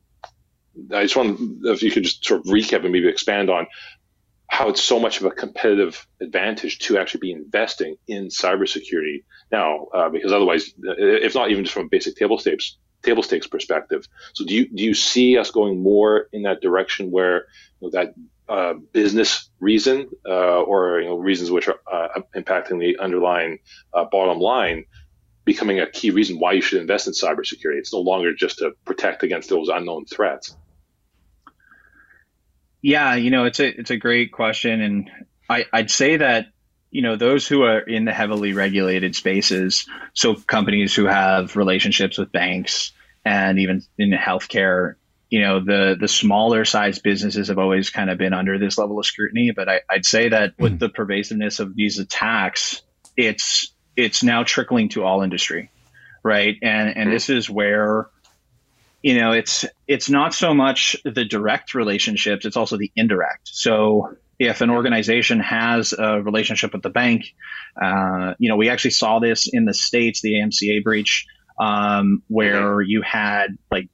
I 0.93 1.03
just 1.03 1.17
want 1.17 1.39
if 1.65 1.83
you 1.83 1.91
could 1.91 2.05
just 2.05 2.25
sort 2.25 2.41
of 2.41 2.47
recap 2.47 2.83
and 2.83 2.93
maybe 2.93 3.09
expand 3.09 3.51
on 3.51 3.67
how 4.49 4.69
it's 4.69 4.83
so 4.83 4.99
much 4.99 5.19
of 5.19 5.27
a 5.27 5.31
competitive 5.31 6.07
advantage 6.21 6.79
to 6.79 6.99
actually 6.99 7.21
be 7.21 7.33
investing 7.33 7.97
in 8.07 8.29
cybersecurity 8.29 9.25
now, 9.51 9.87
uh, 9.95 10.11
because 10.11 10.31
otherwise, 10.33 10.75
if 10.83 11.35
not 11.35 11.51
even 11.51 11.65
just 11.65 11.75
from 11.75 11.87
a 11.87 11.89
basic 11.89 12.17
table 12.17 12.39
stakes 12.39 12.77
table 13.03 13.23
stakes 13.23 13.47
perspective. 13.47 14.07
So 14.35 14.45
do 14.45 14.55
you 14.55 14.69
do 14.69 14.83
you 14.83 14.95
see 14.95 15.37
us 15.37 15.51
going 15.51 15.83
more 15.83 16.29
in 16.33 16.43
that 16.43 16.61
direction 16.61 17.11
where 17.11 17.47
you 17.81 17.91
know, 17.91 17.91
that 17.91 18.15
uh, 18.49 18.75
business 18.93 19.51
reason 19.61 20.11
uh, 20.27 20.61
or 20.63 21.01
you 21.01 21.09
know, 21.09 21.17
reasons 21.17 21.51
which 21.51 21.69
are 21.69 21.81
uh, 21.91 22.21
impacting 22.37 22.79
the 22.79 22.99
underlying 22.99 23.59
uh, 23.95 24.05
bottom 24.05 24.39
line 24.39 24.85
becoming 25.45 25.81
a 25.81 25.91
key 25.91 26.11
reason 26.11 26.39
why 26.39 26.53
you 26.53 26.63
should 26.63 26.81
invest 26.81 27.07
in 27.07 27.13
cybersecurity? 27.13 27.79
It's 27.79 27.93
no 27.93 28.01
longer 28.01 28.35
just 28.35 28.59
to 28.59 28.73
protect 28.85 29.23
against 29.23 29.49
those 29.49 29.69
unknown 29.69 30.07
threats. 30.07 30.57
Yeah, 32.81 33.15
you 33.15 33.31
know, 33.31 33.45
it's 33.45 33.61
a 33.61 33.69
it's 33.69 33.91
a 33.91 33.97
great 33.97 34.33
question, 34.33 34.81
and 34.81 35.11
I, 35.49 35.67
I'd 35.73 35.91
say 35.91 36.17
that 36.17 36.47
you 36.93 37.03
know 37.03 37.17
those 37.17 37.49
who 37.49 37.63
are 37.63 37.81
in 37.81 38.05
the 38.05 38.13
heavily 38.13 38.53
regulated 38.53 39.17
spaces 39.17 39.89
so 40.13 40.35
companies 40.35 40.95
who 40.95 41.07
have 41.07 41.57
relationships 41.57 42.19
with 42.19 42.31
banks 42.31 42.93
and 43.25 43.59
even 43.59 43.83
in 43.99 44.11
healthcare 44.11 44.97
you 45.31 45.41
know 45.41 45.65
the 45.65 45.97
the 45.99 46.07
smaller 46.07 46.65
size 46.65 46.99
businesses 46.99 47.49
have 47.49 47.59
always 47.59 47.91
kind 47.91 48.11
of 48.11 48.19
been 48.19 48.35
under 48.35 48.59
this 48.59 48.77
level 48.79 48.99
of 48.99 49.07
scrutiny 49.07 49.53
but 49.57 49.69
I, 49.69 49.81
would 49.91 50.05
say 50.05 50.29
that 50.29 50.53
with 50.59 50.75
mm. 50.75 50.79
the 50.81 50.91
pervasiveness 50.91 51.61
of 51.61 51.75
these 51.75 51.99
attacks 51.99 52.83
it's 53.17 53.72
it's 53.97 54.23
now 54.23 54.43
trickling 54.43 54.89
to 54.89 55.05
all 55.05 55.23
industry 55.23 55.71
right 56.23 56.57
and 56.63 56.97
and 56.97 57.09
mm. 57.09 57.13
this 57.13 57.29
is 57.29 57.49
where 57.49 58.09
you 59.03 59.19
know 59.19 59.33
it's 59.33 59.65
it's 59.87 60.09
not 60.09 60.35
so 60.35 60.55
much 60.55 60.97
the 61.05 61.25
direct 61.25 61.75
relationships 61.75 62.45
it's 62.45 62.57
also 62.57 62.77
the 62.77 62.91
indirect 62.97 63.49
so 63.49 64.17
if 64.39 64.61
an 64.61 64.71
organization 64.71 65.41
has 65.41 65.93
a 65.93 66.21
relationship 66.21 66.73
with 66.73 66.83
the 66.83 66.91
bank 66.91 67.35
uh, 67.81 68.35
you 68.39 68.49
know 68.49 68.57
we 68.57 68.69
actually 68.69 68.91
saw 68.91 69.19
this 69.19 69.49
in 69.53 69.65
the 69.65 69.75
states 69.75 70.21
the 70.21 70.35
AMCA 70.35 70.83
breach 70.83 71.27
um, 71.59 72.23
where 72.29 72.77
mm-hmm. 72.77 72.89
you 72.89 73.03
had 73.03 73.57
like 73.71 73.89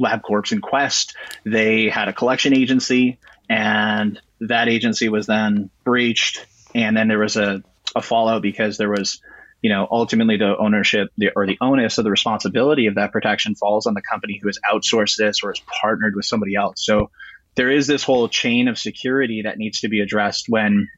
LabCorp 0.00 0.52
and 0.52 0.62
Quest, 0.62 1.16
they 1.44 1.88
had 1.88 2.08
a 2.08 2.12
collection 2.12 2.54
agency, 2.54 3.18
and 3.48 4.20
that 4.40 4.68
agency 4.68 5.08
was 5.08 5.26
then 5.26 5.70
breached, 5.84 6.46
and 6.74 6.96
then 6.96 7.08
there 7.08 7.18
was 7.18 7.36
a, 7.36 7.62
a 7.96 8.02
fallout 8.02 8.42
because 8.42 8.76
there 8.76 8.90
was, 8.90 9.20
you 9.62 9.70
know, 9.70 9.88
ultimately 9.90 10.36
the 10.36 10.56
ownership 10.56 11.10
the, 11.16 11.30
or 11.34 11.46
the 11.46 11.58
onus 11.60 11.98
of 11.98 12.04
the 12.04 12.10
responsibility 12.10 12.86
of 12.86 12.94
that 12.94 13.12
protection 13.12 13.54
falls 13.54 13.86
on 13.86 13.94
the 13.94 14.02
company 14.02 14.38
who 14.40 14.48
has 14.48 14.58
outsourced 14.70 15.16
this 15.16 15.42
or 15.42 15.50
has 15.50 15.60
partnered 15.80 16.14
with 16.14 16.24
somebody 16.24 16.54
else. 16.54 16.84
So 16.84 17.10
there 17.56 17.70
is 17.70 17.86
this 17.86 18.04
whole 18.04 18.28
chain 18.28 18.68
of 18.68 18.78
security 18.78 19.42
that 19.42 19.58
needs 19.58 19.80
to 19.80 19.88
be 19.88 20.00
addressed 20.00 20.46
when, 20.48 20.88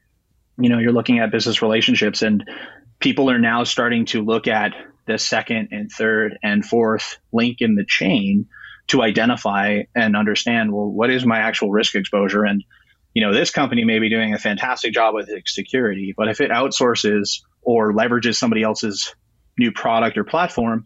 you 0.59 0.69
know, 0.69 0.77
you're 0.77 0.91
looking 0.91 1.19
at 1.19 1.31
business 1.31 1.61
relationships 1.61 2.21
and 2.21 2.47
people 2.99 3.31
are 3.31 3.39
now 3.39 3.63
starting 3.63 4.05
to 4.05 4.23
look 4.23 4.47
at 4.47 4.73
the 5.07 5.17
second 5.17 5.69
and 5.71 5.91
third 5.91 6.37
and 6.43 6.63
fourth 6.63 7.17
link 7.33 7.57
in 7.59 7.75
the 7.75 7.85
chain 7.87 8.47
to 8.87 9.01
identify 9.01 9.83
and 9.95 10.15
understand 10.15 10.71
well 10.71 10.87
what 10.87 11.09
is 11.09 11.25
my 11.25 11.39
actual 11.39 11.71
risk 11.71 11.95
exposure 11.95 12.43
and 12.43 12.63
you 13.13 13.23
know 13.23 13.33
this 13.33 13.51
company 13.51 13.83
may 13.83 13.99
be 13.99 14.09
doing 14.09 14.33
a 14.33 14.37
fantastic 14.37 14.93
job 14.93 15.13
with 15.13 15.29
security 15.45 16.13
but 16.15 16.27
if 16.27 16.41
it 16.41 16.51
outsources 16.51 17.41
or 17.61 17.93
leverages 17.93 18.35
somebody 18.35 18.63
else's 18.63 19.15
new 19.57 19.71
product 19.71 20.17
or 20.17 20.23
platform 20.23 20.85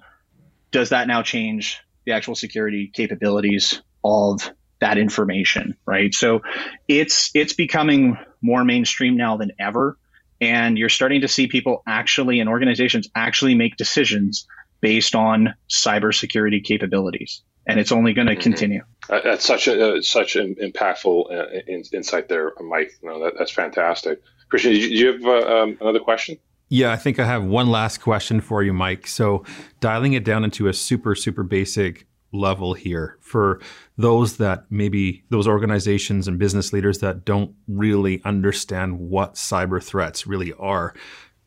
does 0.71 0.89
that 0.89 1.07
now 1.07 1.21
change 1.21 1.79
the 2.05 2.11
actual 2.11 2.35
security 2.35 2.91
capabilities 2.93 3.81
of 4.03 4.51
that 4.81 4.97
information 4.97 5.75
right 5.85 6.13
so 6.13 6.41
it's 6.87 7.31
it's 7.33 7.53
becoming 7.53 8.17
more 8.41 8.63
mainstream 8.63 9.15
now 9.15 9.37
than 9.37 9.51
ever 9.59 9.97
and 10.41 10.77
you're 10.77 10.89
starting 10.89 11.21
to 11.21 11.27
see 11.27 11.47
people 11.47 11.81
actually 11.87 12.39
and 12.39 12.49
organizations 12.49 13.09
actually 13.15 13.55
make 13.55 13.77
decisions 13.77 14.47
based 14.81 15.15
on 15.15 15.55
cybersecurity 15.69 16.63
capabilities 16.63 17.41
and 17.67 17.79
it's 17.79 17.91
only 17.91 18.13
going 18.13 18.27
to 18.27 18.33
mm-hmm. 18.33 18.41
continue. 18.41 18.83
Uh, 19.09 19.21
that's 19.23 19.45
such 19.45 19.67
a 19.67 19.95
uh, 19.95 20.01
such 20.01 20.35
an 20.35 20.55
impactful 20.55 21.31
uh, 21.31 21.61
in, 21.67 21.83
insight 21.93 22.29
there, 22.29 22.53
Mike. 22.61 22.91
You 23.01 23.09
know, 23.09 23.23
that, 23.23 23.33
that's 23.37 23.51
fantastic. 23.51 24.21
Christian, 24.49 24.73
do 24.73 24.79
you, 24.79 24.87
you 24.87 25.13
have 25.13 25.25
uh, 25.25 25.61
um, 25.61 25.77
another 25.81 25.99
question? 25.99 26.37
Yeah, 26.69 26.91
I 26.91 26.95
think 26.95 27.19
I 27.19 27.25
have 27.25 27.43
one 27.43 27.69
last 27.69 27.99
question 27.99 28.41
for 28.41 28.63
you, 28.63 28.73
Mike. 28.73 29.05
So, 29.07 29.43
dialing 29.79 30.13
it 30.13 30.23
down 30.23 30.43
into 30.43 30.67
a 30.67 30.73
super 30.73 31.15
super 31.15 31.43
basic 31.43 32.07
level 32.31 32.73
here 32.73 33.17
for 33.21 33.61
those 33.97 34.37
that 34.37 34.65
maybe 34.69 35.23
those 35.29 35.47
organizations 35.47 36.27
and 36.27 36.37
business 36.37 36.73
leaders 36.73 36.99
that 36.99 37.23
don't 37.23 37.53
really 37.67 38.21
understand 38.23 38.99
what 38.99 39.35
cyber 39.35 39.81
threats 39.81 40.27
really 40.27 40.53
are. 40.53 40.93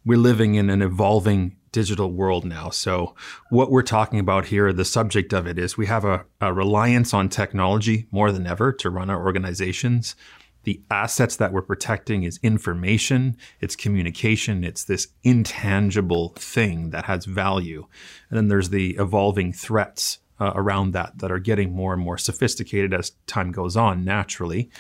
We're 0.05 0.19
living 0.19 0.55
in 0.55 0.71
an 0.71 0.81
evolving 0.81 1.57
digital 1.73 2.11
world 2.13 2.45
now. 2.45 2.71
So, 2.71 3.15
what 3.51 3.71
we're 3.71 3.83
talking 3.83 4.21
about 4.21 4.47
here, 4.47 4.73
the 4.73 4.85
subject 4.85 5.33
of 5.33 5.47
it 5.47 5.59
is 5.59 5.77
we 5.77 5.87
have 5.87 6.05
a, 6.05 6.25
a, 6.41 6.53
reliance 6.53 7.13
on 7.13 7.29
technology 7.29 8.07
more 8.11 8.33
than 8.33 8.47
ever 8.47 8.73
to 8.75 8.91
run 8.91 9.11
our 9.11 9.23
organizations. 9.23 10.17
The 10.65 10.83
assets 10.91 11.37
that 11.37 11.53
we're 11.53 11.63
protecting 11.63 12.25
is 12.25 12.39
information, 12.43 13.37
it's 13.61 13.77
communication, 13.77 14.65
it's 14.65 14.85
this 14.85 15.09
intangible 15.23 16.35
thing 16.37 16.91
that 16.91 17.07
has 17.07 17.25
value. 17.25 17.87
And 18.29 18.37
then 18.37 18.49
there's 18.49 18.71
the 18.71 18.97
evolving 18.97 19.53
threats 19.53 20.19
uh, 20.41 20.53
around 20.55 20.93
that 20.93 21.19
that 21.19 21.33
are 21.33 21.39
getting 21.39 21.75
more 21.75 21.93
and 21.93 22.03
more 22.03 22.19
sophisticated 22.19 22.95
as 22.95 23.13
time 23.27 23.53
goes 23.53 23.77
on, 23.77 24.05
naturally. 24.05 24.71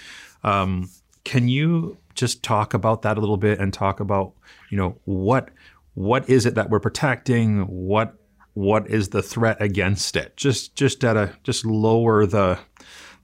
Um, 0.44 0.90
can 1.24 1.48
you 1.48 1.98
just 2.14 2.42
talk 2.42 2.74
about 2.74 3.02
that 3.02 3.16
a 3.16 3.20
little 3.20 3.36
bit 3.36 3.58
and 3.58 3.72
talk 3.72 4.00
about, 4.00 4.32
you 4.70 4.76
know, 4.76 4.98
what 5.04 5.50
what 5.94 6.28
is 6.28 6.46
it 6.46 6.54
that 6.54 6.70
we're 6.70 6.80
protecting? 6.80 7.62
What 7.62 8.14
what 8.54 8.88
is 8.88 9.10
the 9.10 9.22
threat 9.22 9.60
against 9.60 10.16
it? 10.16 10.36
Just 10.36 10.74
just 10.74 11.04
at 11.04 11.16
a 11.16 11.36
just 11.42 11.64
lower 11.64 12.24
the 12.26 12.58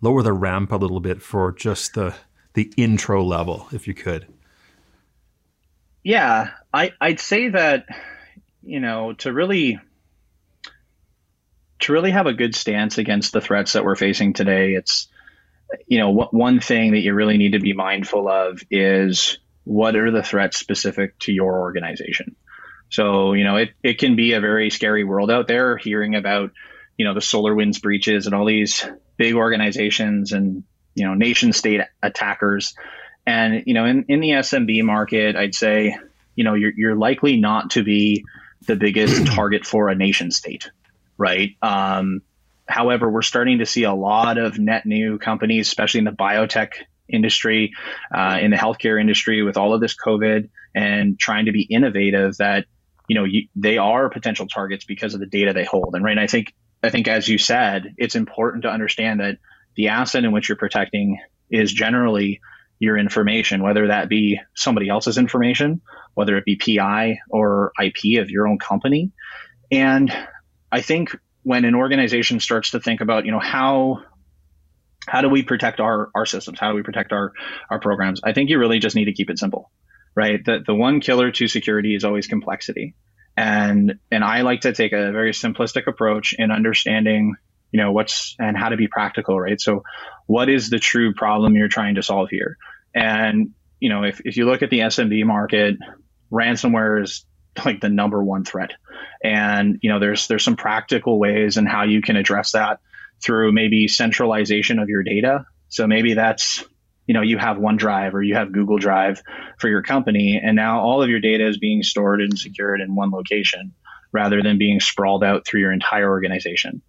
lower 0.00 0.22
the 0.22 0.32
ramp 0.32 0.72
a 0.72 0.76
little 0.76 1.00
bit 1.00 1.22
for 1.22 1.52
just 1.52 1.94
the 1.94 2.14
the 2.54 2.72
intro 2.76 3.22
level, 3.22 3.68
if 3.72 3.86
you 3.86 3.94
could. 3.94 4.26
Yeah, 6.02 6.50
I 6.72 6.92
I'd 7.00 7.20
say 7.20 7.48
that 7.50 7.86
you 8.62 8.80
know 8.80 9.12
to 9.14 9.32
really 9.32 9.78
to 11.80 11.92
really 11.92 12.10
have 12.10 12.26
a 12.26 12.32
good 12.32 12.54
stance 12.54 12.98
against 12.98 13.32
the 13.32 13.40
threats 13.40 13.72
that 13.72 13.84
we're 13.84 13.96
facing 13.96 14.32
today, 14.32 14.74
it's 14.74 15.08
you 15.86 15.98
know 15.98 16.10
what, 16.10 16.32
one 16.32 16.60
thing 16.60 16.92
that 16.92 17.00
you 17.00 17.14
really 17.14 17.36
need 17.36 17.52
to 17.52 17.60
be 17.60 17.72
mindful 17.72 18.28
of 18.28 18.62
is 18.70 19.38
what 19.64 19.96
are 19.96 20.10
the 20.10 20.22
threats 20.22 20.58
specific 20.58 21.18
to 21.20 21.32
your 21.32 21.58
organization 21.60 22.36
so, 22.94 23.32
you 23.32 23.42
know, 23.42 23.56
it, 23.56 23.70
it 23.82 23.98
can 23.98 24.14
be 24.14 24.34
a 24.34 24.40
very 24.40 24.70
scary 24.70 25.02
world 25.02 25.28
out 25.28 25.48
there 25.48 25.76
hearing 25.76 26.14
about, 26.14 26.52
you 26.96 27.04
know, 27.04 27.12
the 27.12 27.18
SolarWinds 27.18 27.82
breaches 27.82 28.26
and 28.26 28.36
all 28.36 28.44
these 28.44 28.86
big 29.16 29.34
organizations 29.34 30.30
and, 30.30 30.62
you 30.94 31.06
know, 31.06 31.14
nation 31.14 31.52
state 31.52 31.80
attackers. 32.02 32.74
And, 33.26 33.64
you 33.66 33.74
know, 33.74 33.84
in, 33.84 34.04
in 34.08 34.20
the 34.20 34.30
SMB 34.30 34.82
market, 34.84 35.36
I'd 35.36 35.54
say, 35.54 35.96
you 36.34 36.44
know, 36.44 36.54
you're, 36.54 36.72
you're 36.76 36.94
likely 36.94 37.38
not 37.38 37.70
to 37.70 37.82
be 37.82 38.24
the 38.66 38.76
biggest 38.76 39.26
target 39.34 39.64
for 39.64 39.88
a 39.88 39.94
nation 39.94 40.30
state, 40.30 40.70
right? 41.16 41.56
Um, 41.62 42.22
however, 42.66 43.10
we're 43.10 43.22
starting 43.22 43.58
to 43.58 43.66
see 43.66 43.84
a 43.84 43.94
lot 43.94 44.38
of 44.38 44.58
net 44.58 44.86
new 44.86 45.18
companies, 45.18 45.68
especially 45.68 45.98
in 45.98 46.04
the 46.04 46.12
biotech 46.12 46.72
industry, 47.08 47.72
uh, 48.14 48.38
in 48.40 48.50
the 48.50 48.56
healthcare 48.56 49.00
industry, 49.00 49.42
with 49.42 49.56
all 49.56 49.74
of 49.74 49.80
this 49.80 49.94
COVID 49.96 50.48
and 50.74 51.18
trying 51.18 51.46
to 51.46 51.52
be 51.52 51.62
innovative 51.62 52.36
that 52.38 52.66
you 53.08 53.14
know, 53.14 53.24
you, 53.24 53.48
they 53.54 53.78
are 53.78 54.08
potential 54.08 54.46
targets 54.46 54.84
because 54.84 55.14
of 55.14 55.20
the 55.20 55.26
data 55.26 55.52
they 55.52 55.64
hold. 55.64 55.94
And 55.94 56.04
right, 56.04 56.18
I 56.18 56.26
think 56.26 56.54
I 56.82 56.90
think 56.90 57.08
as 57.08 57.28
you 57.28 57.38
said, 57.38 57.94
it's 57.96 58.14
important 58.14 58.62
to 58.64 58.70
understand 58.70 59.20
that 59.20 59.38
the 59.76 59.88
asset 59.88 60.24
in 60.24 60.32
which 60.32 60.48
you're 60.48 60.56
protecting 60.56 61.18
is 61.50 61.72
generally 61.72 62.40
your 62.78 62.98
information, 62.98 63.62
whether 63.62 63.88
that 63.88 64.08
be 64.08 64.40
somebody 64.54 64.88
else's 64.88 65.18
information, 65.18 65.80
whether 66.14 66.36
it 66.36 66.44
be 66.44 66.56
PI 66.56 67.18
or 67.30 67.72
IP 67.80 68.20
of 68.20 68.30
your 68.30 68.48
own 68.48 68.58
company. 68.58 69.12
And 69.70 70.14
I 70.70 70.80
think 70.80 71.16
when 71.42 71.64
an 71.64 71.74
organization 71.74 72.40
starts 72.40 72.70
to 72.70 72.80
think 72.80 73.00
about, 73.00 73.26
you 73.26 73.32
know, 73.32 73.40
how 73.40 74.02
how 75.06 75.20
do 75.20 75.28
we 75.28 75.42
protect 75.42 75.80
our 75.80 76.10
our 76.14 76.26
systems? 76.26 76.58
How 76.58 76.70
do 76.70 76.76
we 76.76 76.82
protect 76.82 77.12
our 77.12 77.32
our 77.70 77.78
programs? 77.78 78.20
I 78.24 78.32
think 78.32 78.50
you 78.50 78.58
really 78.58 78.78
just 78.78 78.96
need 78.96 79.04
to 79.06 79.12
keep 79.12 79.30
it 79.30 79.38
simple 79.38 79.70
right? 80.14 80.44
The, 80.44 80.62
the 80.64 80.74
one 80.74 81.00
killer 81.00 81.30
to 81.30 81.48
security 81.48 81.94
is 81.94 82.04
always 82.04 82.26
complexity. 82.26 82.94
And, 83.36 83.98
and 84.10 84.22
I 84.22 84.42
like 84.42 84.62
to 84.62 84.72
take 84.72 84.92
a 84.92 85.10
very 85.10 85.32
simplistic 85.32 85.86
approach 85.86 86.34
in 86.38 86.50
understanding, 86.50 87.34
you 87.74 87.80
know, 87.80 87.90
what's 87.90 88.36
and 88.38 88.56
how 88.56 88.68
to 88.68 88.76
be 88.76 88.86
practical, 88.86 89.40
right? 89.40 89.60
So 89.60 89.82
what 90.26 90.48
is 90.48 90.70
the 90.70 90.78
true 90.78 91.12
problem 91.12 91.56
you're 91.56 91.66
trying 91.66 91.96
to 91.96 92.04
solve 92.04 92.28
here? 92.30 92.56
And, 92.94 93.50
you 93.80 93.88
know, 93.88 94.04
if, 94.04 94.20
if 94.24 94.36
you 94.36 94.46
look 94.46 94.62
at 94.62 94.70
the 94.70 94.78
SMB 94.78 95.26
market, 95.26 95.78
ransomware 96.30 97.02
is 97.02 97.26
like 97.64 97.80
the 97.80 97.88
number 97.88 98.22
one 98.22 98.44
threat. 98.44 98.74
And, 99.24 99.80
you 99.82 99.90
know, 99.90 99.98
there's, 99.98 100.28
there's 100.28 100.44
some 100.44 100.54
practical 100.54 101.18
ways 101.18 101.56
and 101.56 101.68
how 101.68 101.82
you 101.82 102.00
can 102.00 102.14
address 102.14 102.52
that 102.52 102.78
through 103.20 103.50
maybe 103.50 103.88
centralization 103.88 104.78
of 104.78 104.88
your 104.88 105.02
data. 105.02 105.44
So 105.68 105.88
maybe 105.88 106.14
that's 106.14 106.62
you 107.06 107.12
know 107.12 107.22
you 107.22 107.36
have 107.36 107.58
OneDrive 107.58 108.14
or 108.14 108.22
you 108.22 108.34
have 108.34 108.50
Google 108.52 108.78
Drive 108.78 109.20
for 109.58 109.68
your 109.68 109.82
company, 109.82 110.40
and 110.42 110.56
now 110.56 110.80
all 110.80 111.02
of 111.02 111.10
your 111.10 111.20
data 111.20 111.46
is 111.46 111.58
being 111.58 111.82
stored 111.82 112.22
and 112.22 112.38
secured 112.38 112.80
in 112.80 112.94
one 112.94 113.10
location 113.10 113.72
rather 114.10 114.40
than 114.42 114.56
being 114.56 114.80
sprawled 114.80 115.22
out 115.22 115.44
through 115.44 115.60
your 115.60 115.72
entire 115.72 116.08
organization. 116.08 116.80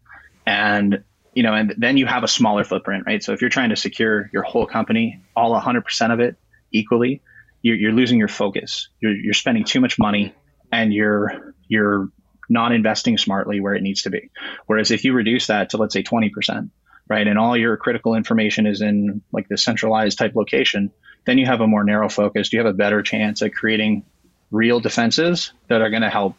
And 0.45 1.03
you 1.33 1.43
know, 1.43 1.53
and 1.53 1.75
then 1.77 1.97
you 1.97 2.05
have 2.05 2.23
a 2.23 2.27
smaller 2.29 2.63
footprint, 2.63 3.03
right? 3.05 3.21
So 3.21 3.33
if 3.33 3.41
you're 3.41 3.49
trying 3.49 3.69
to 3.69 3.75
secure 3.75 4.29
your 4.31 4.43
whole 4.43 4.65
company, 4.65 5.21
all 5.35 5.59
100% 5.59 6.13
of 6.13 6.21
it 6.21 6.37
equally, 6.71 7.21
you're, 7.61 7.75
you're 7.75 7.91
losing 7.91 8.19
your 8.19 8.29
focus. 8.29 8.87
You're, 9.01 9.13
you're 9.13 9.33
spending 9.33 9.65
too 9.65 9.81
much 9.81 9.99
money, 9.99 10.33
and 10.71 10.93
you're 10.93 11.53
you're 11.67 12.09
not 12.49 12.71
investing 12.71 13.17
smartly 13.17 13.59
where 13.59 13.73
it 13.73 13.81
needs 13.81 14.03
to 14.03 14.09
be. 14.09 14.29
Whereas 14.67 14.91
if 14.91 15.03
you 15.03 15.13
reduce 15.13 15.47
that 15.47 15.71
to 15.71 15.77
let's 15.77 15.93
say 15.93 16.03
20%, 16.03 16.69
right? 17.07 17.27
And 17.27 17.39
all 17.39 17.57
your 17.57 17.75
critical 17.75 18.15
information 18.15 18.67
is 18.67 18.81
in 18.81 19.21
like 19.31 19.47
the 19.47 19.57
centralized 19.57 20.17
type 20.17 20.35
location, 20.35 20.91
then 21.25 21.37
you 21.37 21.47
have 21.47 21.61
a 21.61 21.67
more 21.67 21.83
narrow 21.83 22.07
focus. 22.07 22.53
You 22.53 22.59
have 22.59 22.67
a 22.67 22.73
better 22.73 23.01
chance 23.01 23.41
at 23.41 23.53
creating 23.53 24.05
real 24.51 24.79
defenses 24.79 25.51
that 25.69 25.81
are 25.81 25.89
going 25.89 26.03
to 26.03 26.09
help 26.09 26.35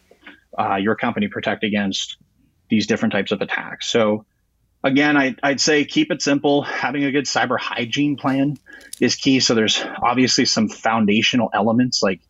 uh, 0.59 0.77
your 0.77 0.95
company 0.95 1.29
protect 1.29 1.64
against 1.64 2.16
these 2.68 2.87
different 2.87 3.12
types 3.12 3.33
of 3.33 3.40
attacks. 3.40 3.88
So, 3.88 4.24
again, 4.83 5.16
I, 5.16 5.35
I'd 5.42 5.61
say 5.61 5.85
keep 5.85 6.11
it 6.11 6.22
simple. 6.22 6.62
Having 6.62 7.05
a 7.05 7.12
good 7.12 7.24
cyber 7.24 7.59
hygiene 7.59 8.16
plan 8.16 8.59
is 9.00 9.16
key. 9.16 9.40
So, 9.40 9.55
there's 9.55 9.83
obviously 10.02 10.44
some 10.44 10.68
foundational 10.68 11.50
elements 11.52 12.02
like 12.02 12.20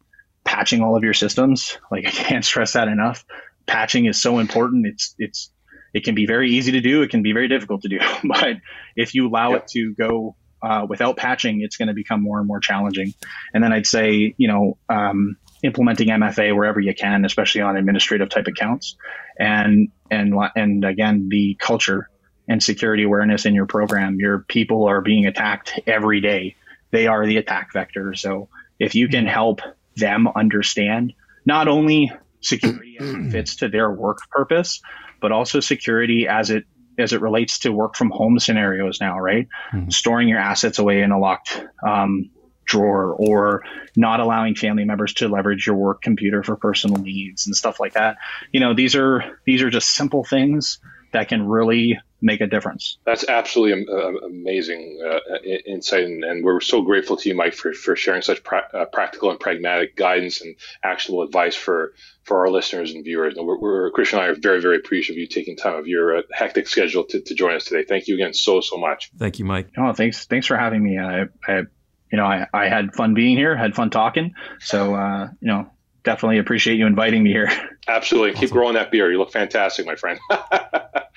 patching 0.44 0.82
all 0.82 0.96
of 0.96 1.04
your 1.04 1.14
systems. 1.14 1.78
Like, 1.90 2.06
I 2.06 2.10
can't 2.10 2.44
stress 2.52 2.74
that 2.74 2.88
enough. 2.88 3.24
Patching 3.66 4.06
is 4.06 4.20
so 4.20 4.38
important. 4.38 4.86
It's, 4.86 5.14
it's, 5.18 5.50
it 5.92 6.04
can 6.04 6.14
be 6.14 6.26
very 6.26 6.50
easy 6.52 6.72
to 6.72 6.80
do. 6.80 7.02
It 7.02 7.10
can 7.10 7.22
be 7.22 7.32
very 7.32 7.48
difficult 7.48 7.82
to 7.82 7.88
do. 7.88 7.98
but 8.24 8.56
if 8.94 9.14
you 9.14 9.26
allow 9.28 9.54
it 9.54 9.66
to 9.68 9.94
go 9.94 10.36
uh, 10.62 10.86
without 10.88 11.16
patching, 11.16 11.60
it's 11.62 11.76
going 11.76 11.88
to 11.88 11.94
become 11.94 12.22
more 12.22 12.38
and 12.38 12.46
more 12.46 12.60
challenging. 12.60 13.14
And 13.54 13.62
then 13.62 13.72
I'd 13.72 13.86
say, 13.86 14.34
you 14.36 14.48
know, 14.48 14.78
um, 14.88 15.36
implementing 15.62 16.08
MFA 16.08 16.54
wherever 16.54 16.80
you 16.80 16.94
can, 16.94 17.24
especially 17.24 17.60
on 17.60 17.76
administrative 17.76 18.28
type 18.28 18.46
accounts, 18.46 18.96
and 19.38 19.88
and 20.10 20.34
and 20.54 20.84
again 20.84 21.28
the 21.28 21.56
culture 21.60 22.08
and 22.48 22.62
security 22.62 23.02
awareness 23.02 23.46
in 23.46 23.54
your 23.54 23.66
program. 23.66 24.18
Your 24.18 24.40
people 24.48 24.86
are 24.86 25.00
being 25.00 25.26
attacked 25.26 25.80
every 25.86 26.20
day. 26.20 26.56
They 26.92 27.06
are 27.06 27.26
the 27.26 27.38
attack 27.38 27.72
vector. 27.72 28.14
So 28.14 28.48
if 28.78 28.94
you 28.94 29.08
can 29.08 29.26
help 29.26 29.60
them 29.96 30.28
understand 30.28 31.14
not 31.44 31.68
only 31.68 32.12
security 32.40 32.96
as 33.00 33.08
it 33.08 33.30
fits 33.30 33.56
to 33.56 33.68
their 33.68 33.90
work 33.90 34.18
purpose, 34.30 34.80
but 35.20 35.32
also 35.32 35.60
security 35.60 36.28
as 36.28 36.50
it 36.50 36.64
as 36.98 37.12
it 37.12 37.20
relates 37.20 37.58
to 37.60 37.70
work 37.70 37.94
from 37.94 38.10
home 38.10 38.38
scenarios 38.38 39.00
now, 39.00 39.18
right? 39.18 39.48
Mm-hmm. 39.72 39.90
Storing 39.90 40.28
your 40.28 40.38
assets 40.38 40.78
away 40.78 41.02
in 41.02 41.10
a 41.10 41.18
locked 41.18 41.62
um, 41.86 42.30
drawer 42.66 43.14
or 43.14 43.62
not 43.96 44.20
allowing 44.20 44.54
family 44.54 44.84
members 44.84 45.14
to 45.14 45.28
leverage 45.28 45.66
your 45.66 45.76
work 45.76 46.02
computer 46.02 46.42
for 46.42 46.56
personal 46.56 47.00
needs 47.00 47.46
and 47.46 47.56
stuff 47.56 47.80
like 47.80 47.94
that. 47.94 48.18
You 48.52 48.60
know, 48.60 48.74
these 48.74 48.94
are 48.94 49.38
these 49.44 49.62
are 49.62 49.70
just 49.70 49.90
simple 49.94 50.24
things 50.24 50.78
that 51.12 51.28
can 51.28 51.48
really 51.48 51.98
make 52.20 52.40
a 52.40 52.46
difference. 52.46 52.98
That's 53.04 53.28
absolutely 53.28 53.86
amazing 54.24 55.00
uh, 55.04 55.36
insight, 55.66 56.04
and, 56.04 56.24
and, 56.24 56.44
we're 56.44 56.60
so 56.60 56.82
grateful 56.82 57.16
to 57.16 57.28
you, 57.28 57.34
Mike, 57.34 57.54
for, 57.54 57.72
for 57.72 57.94
sharing 57.94 58.22
such 58.22 58.42
pra- 58.42 58.68
uh, 58.72 58.84
practical 58.86 59.30
and 59.30 59.38
pragmatic 59.38 59.96
guidance 59.96 60.40
and 60.40 60.56
actionable 60.82 61.22
advice 61.22 61.54
for 61.54 61.94
for 62.24 62.40
our 62.40 62.50
listeners 62.50 62.92
and 62.92 63.04
viewers. 63.04 63.36
And 63.36 63.46
we're, 63.46 63.58
we're 63.58 63.90
Christian 63.92 64.18
and 64.18 64.26
I 64.26 64.30
are 64.30 64.34
very 64.34 64.60
very 64.60 64.76
appreciative 64.76 65.16
of 65.16 65.20
you 65.20 65.26
taking 65.26 65.56
time 65.56 65.76
of 65.76 65.86
your 65.86 66.18
uh, 66.18 66.22
hectic 66.32 66.68
schedule 66.68 67.04
to, 67.04 67.20
to 67.20 67.34
join 67.34 67.54
us 67.54 67.64
today. 67.64 67.84
Thank 67.86 68.08
you 68.08 68.14
again 68.14 68.34
so 68.34 68.60
so 68.60 68.76
much. 68.76 69.10
Thank 69.16 69.38
you, 69.38 69.44
Mike. 69.44 69.68
Oh, 69.76 69.92
thanks 69.92 70.26
thanks 70.26 70.46
for 70.46 70.56
having 70.56 70.82
me. 70.82 70.98
I, 70.98 71.26
I 71.46 71.62
you 72.10 72.18
know 72.18 72.24
I, 72.24 72.46
I 72.52 72.68
had 72.68 72.94
fun 72.94 73.14
being 73.14 73.36
here, 73.36 73.56
had 73.56 73.74
fun 73.74 73.90
talking. 73.90 74.34
So 74.60 74.94
uh, 74.94 75.28
you 75.40 75.48
know 75.48 75.70
definitely 76.06 76.38
appreciate 76.38 76.78
you 76.78 76.86
inviting 76.86 77.22
me 77.22 77.30
here. 77.30 77.50
Absolutely. 77.88 78.30
Awesome. 78.30 78.40
Keep 78.40 78.50
growing 78.50 78.74
that 78.74 78.90
beard. 78.90 79.12
You 79.12 79.18
look 79.18 79.32
fantastic, 79.32 79.84
my 79.86 79.96
friend. 79.96 80.18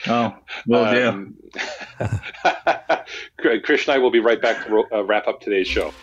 oh, 0.08 0.36
will 0.68 0.86
um, 0.86 1.36
do. 2.00 3.62
Chris 3.64 3.88
and 3.88 3.96
I 3.96 3.98
will 4.00 4.12
be 4.12 4.20
right 4.20 4.42
back 4.42 4.66
to 4.66 4.86
uh, 4.92 5.04
wrap 5.04 5.28
up 5.28 5.42
today's 5.42 5.68
show. 5.68 5.94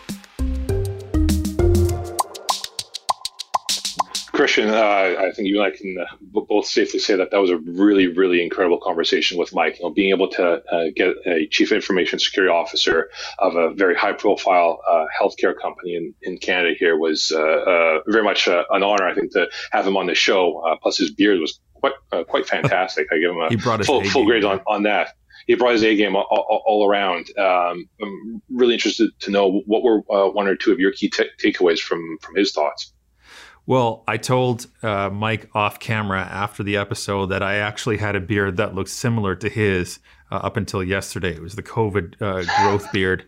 Christian, 4.37 4.69
uh, 4.69 5.15
I 5.19 5.31
think 5.31 5.47
you 5.47 5.61
and 5.61 5.73
I 5.73 5.75
can 5.75 5.97
uh, 5.99 6.05
both 6.21 6.67
safely 6.67 6.99
say 6.99 7.15
that 7.15 7.31
that 7.31 7.41
was 7.41 7.49
a 7.49 7.57
really, 7.57 8.05
really 8.05 8.43
incredible 8.43 8.79
conversation 8.79 9.39
with 9.39 9.51
Mike. 9.51 9.79
You 9.79 9.85
know, 9.85 9.89
being 9.89 10.11
able 10.11 10.29
to 10.29 10.63
uh, 10.71 10.85
get 10.95 11.15
a 11.25 11.47
chief 11.47 11.71
information 11.71 12.19
security 12.19 12.53
officer 12.53 13.09
of 13.39 13.55
a 13.55 13.73
very 13.73 13.95
high-profile 13.95 14.79
uh, 14.87 15.05
healthcare 15.19 15.59
company 15.59 15.95
in, 15.95 16.13
in 16.21 16.37
Canada 16.37 16.75
here 16.77 16.95
was 16.95 17.31
uh, 17.35 17.39
uh, 17.41 17.99
very 18.05 18.23
much 18.23 18.47
an 18.47 18.83
honor. 18.83 19.07
I 19.07 19.15
think 19.15 19.31
to 19.33 19.49
have 19.71 19.87
him 19.87 19.97
on 19.97 20.05
the 20.05 20.13
show. 20.15 20.77
plus, 20.83 20.97
his 20.97 21.09
beard 21.11 21.39
was 21.39 21.59
quite 21.73 21.93
quite 22.27 22.47
fantastic. 22.47 23.07
I 23.11 23.17
give 23.17 23.31
him 23.31 23.41
a 23.41 23.83
full, 23.83 24.03
full 24.03 24.25
grade 24.25 24.43
on, 24.43 24.61
on 24.67 24.83
that 24.83 25.15
he 25.47 25.55
brought 25.55 25.73
his 25.73 25.83
A 25.83 25.95
game 25.95 26.15
all, 26.15 26.27
all, 26.29 26.63
all 26.65 26.87
around. 26.87 27.27
Um, 27.39 27.89
I'm 28.01 28.41
really 28.49 28.73
interested 28.73 29.09
to 29.21 29.31
know 29.31 29.61
what 29.65 29.81
were 29.81 30.03
uh, 30.11 30.29
one 30.29 30.47
or 30.47 30.55
two 30.55 30.71
of 30.71 30.79
your 30.79 30.91
key 30.91 31.09
t- 31.09 31.29
takeaways 31.41 31.79
from 31.79 32.17
from 32.21 32.35
his 32.35 32.51
thoughts. 32.51 32.93
Well, 33.67 34.05
I 34.07 34.15
told 34.15 34.67
uh, 34.81 35.09
Mike 35.09 35.49
off 35.53 35.77
camera 35.77 36.21
after 36.21 36.63
the 36.63 36.77
episode 36.77 37.27
that 37.27 37.43
I 37.43 37.55
actually 37.55 37.97
had 37.97 38.15
a 38.15 38.21
beard 38.21 38.55
that 38.57 38.73
looked 38.73 38.89
similar 38.89 39.35
to 39.35 39.49
his 39.49 39.99
uh, 40.31 40.35
up 40.35 40.55
until 40.55 40.81
yesterday. 40.81 41.35
It 41.35 41.41
was 41.41 41.55
the 41.55 41.63
COVID 41.63 42.21
uh, 42.21 42.45
growth 42.63 42.89
beard. 42.93 43.25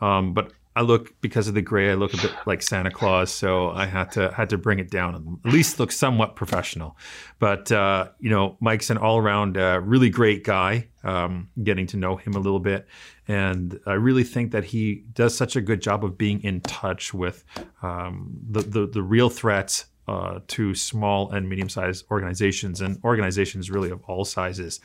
Um, 0.00 0.34
but 0.34 0.50
I 0.76 0.82
look 0.82 1.18
because 1.22 1.48
of 1.48 1.54
the 1.54 1.62
gray. 1.62 1.90
I 1.90 1.94
look 1.94 2.12
a 2.12 2.18
bit 2.18 2.34
like 2.44 2.60
Santa 2.60 2.90
Claus, 2.90 3.30
so 3.32 3.70
I 3.70 3.86
had 3.86 4.12
to 4.12 4.30
had 4.30 4.50
to 4.50 4.58
bring 4.58 4.78
it 4.78 4.90
down 4.90 5.14
and 5.14 5.38
at 5.42 5.50
least 5.50 5.80
look 5.80 5.90
somewhat 5.90 6.36
professional. 6.36 6.98
But 7.38 7.72
uh, 7.72 8.08
you 8.20 8.28
know, 8.28 8.58
Mike's 8.60 8.90
an 8.90 8.98
all 8.98 9.16
around 9.16 9.56
uh, 9.56 9.80
really 9.82 10.10
great 10.10 10.44
guy. 10.44 10.88
Um, 11.02 11.48
getting 11.62 11.86
to 11.88 11.96
know 11.96 12.16
him 12.16 12.34
a 12.34 12.38
little 12.38 12.60
bit, 12.60 12.86
and 13.26 13.80
I 13.86 13.94
really 13.94 14.24
think 14.24 14.52
that 14.52 14.64
he 14.64 15.04
does 15.14 15.34
such 15.34 15.56
a 15.56 15.62
good 15.62 15.80
job 15.80 16.04
of 16.04 16.18
being 16.18 16.42
in 16.42 16.60
touch 16.60 17.14
with 17.14 17.44
um, 17.82 18.36
the, 18.50 18.60
the, 18.60 18.86
the 18.86 19.02
real 19.02 19.30
threats 19.30 19.86
uh, 20.08 20.40
to 20.48 20.74
small 20.74 21.30
and 21.30 21.48
medium 21.48 21.68
sized 21.68 22.04
organizations 22.10 22.82
and 22.82 23.00
organizations 23.02 23.70
really 23.70 23.90
of 23.90 24.02
all 24.04 24.24
sizes. 24.24 24.80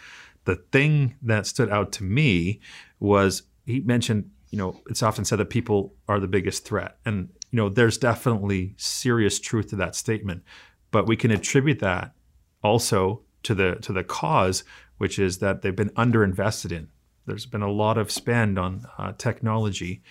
The 0.46 0.56
thing 0.72 1.16
that 1.22 1.48
stood 1.48 1.70
out 1.70 1.92
to 1.94 2.04
me 2.04 2.62
was 3.00 3.44
he 3.66 3.82
mentioned 3.82 4.30
you 4.52 4.58
know, 4.58 4.80
it's 4.90 5.02
often 5.02 5.26
said 5.26 5.40
that 5.40 5.50
people 5.50 5.96
are 6.08 6.20
the 6.20 6.28
biggest 6.28 6.66
threat. 6.66 6.98
And, 7.06 7.30
you 7.50 7.58
know, 7.58 7.70
there's 7.70 7.98
definitely 7.98 8.76
serious 8.78 9.40
truth 9.40 9.70
to 9.70 9.78
that 9.78 9.96
statement. 9.96 10.44
But 10.92 11.08
we 11.08 11.16
can 11.16 11.32
attribute 11.32 11.80
that 11.80 12.14
also 12.62 13.22
to 13.44 13.56
the 13.56 13.76
to 13.82 13.94
the 13.94 14.04
cause, 14.04 14.64
which 14.98 15.18
is 15.18 15.40
that 15.40 15.62
they've 15.62 15.76
been 15.76 15.90
underinvested 15.92 16.72
in. 16.72 16.90
There's 17.26 17.46
been 17.46 17.62
a 17.62 17.72
lot 17.72 17.98
of 17.98 18.12
spend 18.12 18.60
on 18.60 18.86
uh, 18.98 19.14
technology, 19.18 20.04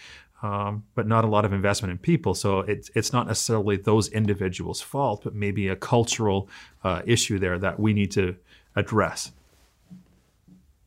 um, 0.43 0.85
but 0.95 1.07
not 1.07 1.25
a 1.25 1.29
lot 1.29 1.45
of 1.45 1.53
investment 1.53 1.93
in 1.93 1.99
people. 1.99 2.35
So 2.35 2.61
it's 2.61 2.91
it's 2.95 3.13
not 3.13 3.27
necessarily 3.27 3.77
those 3.77 4.09
individuals' 4.09 4.81
fault, 4.81 5.23
but 5.25 5.35
maybe 5.35 5.69
a 5.69 5.77
cultural 5.77 6.49
uh, 6.83 7.03
issue 7.05 7.39
there 7.39 7.59
that 7.59 7.79
we 7.79 7.93
need 7.93 8.11
to 8.13 8.37
address. 8.75 9.33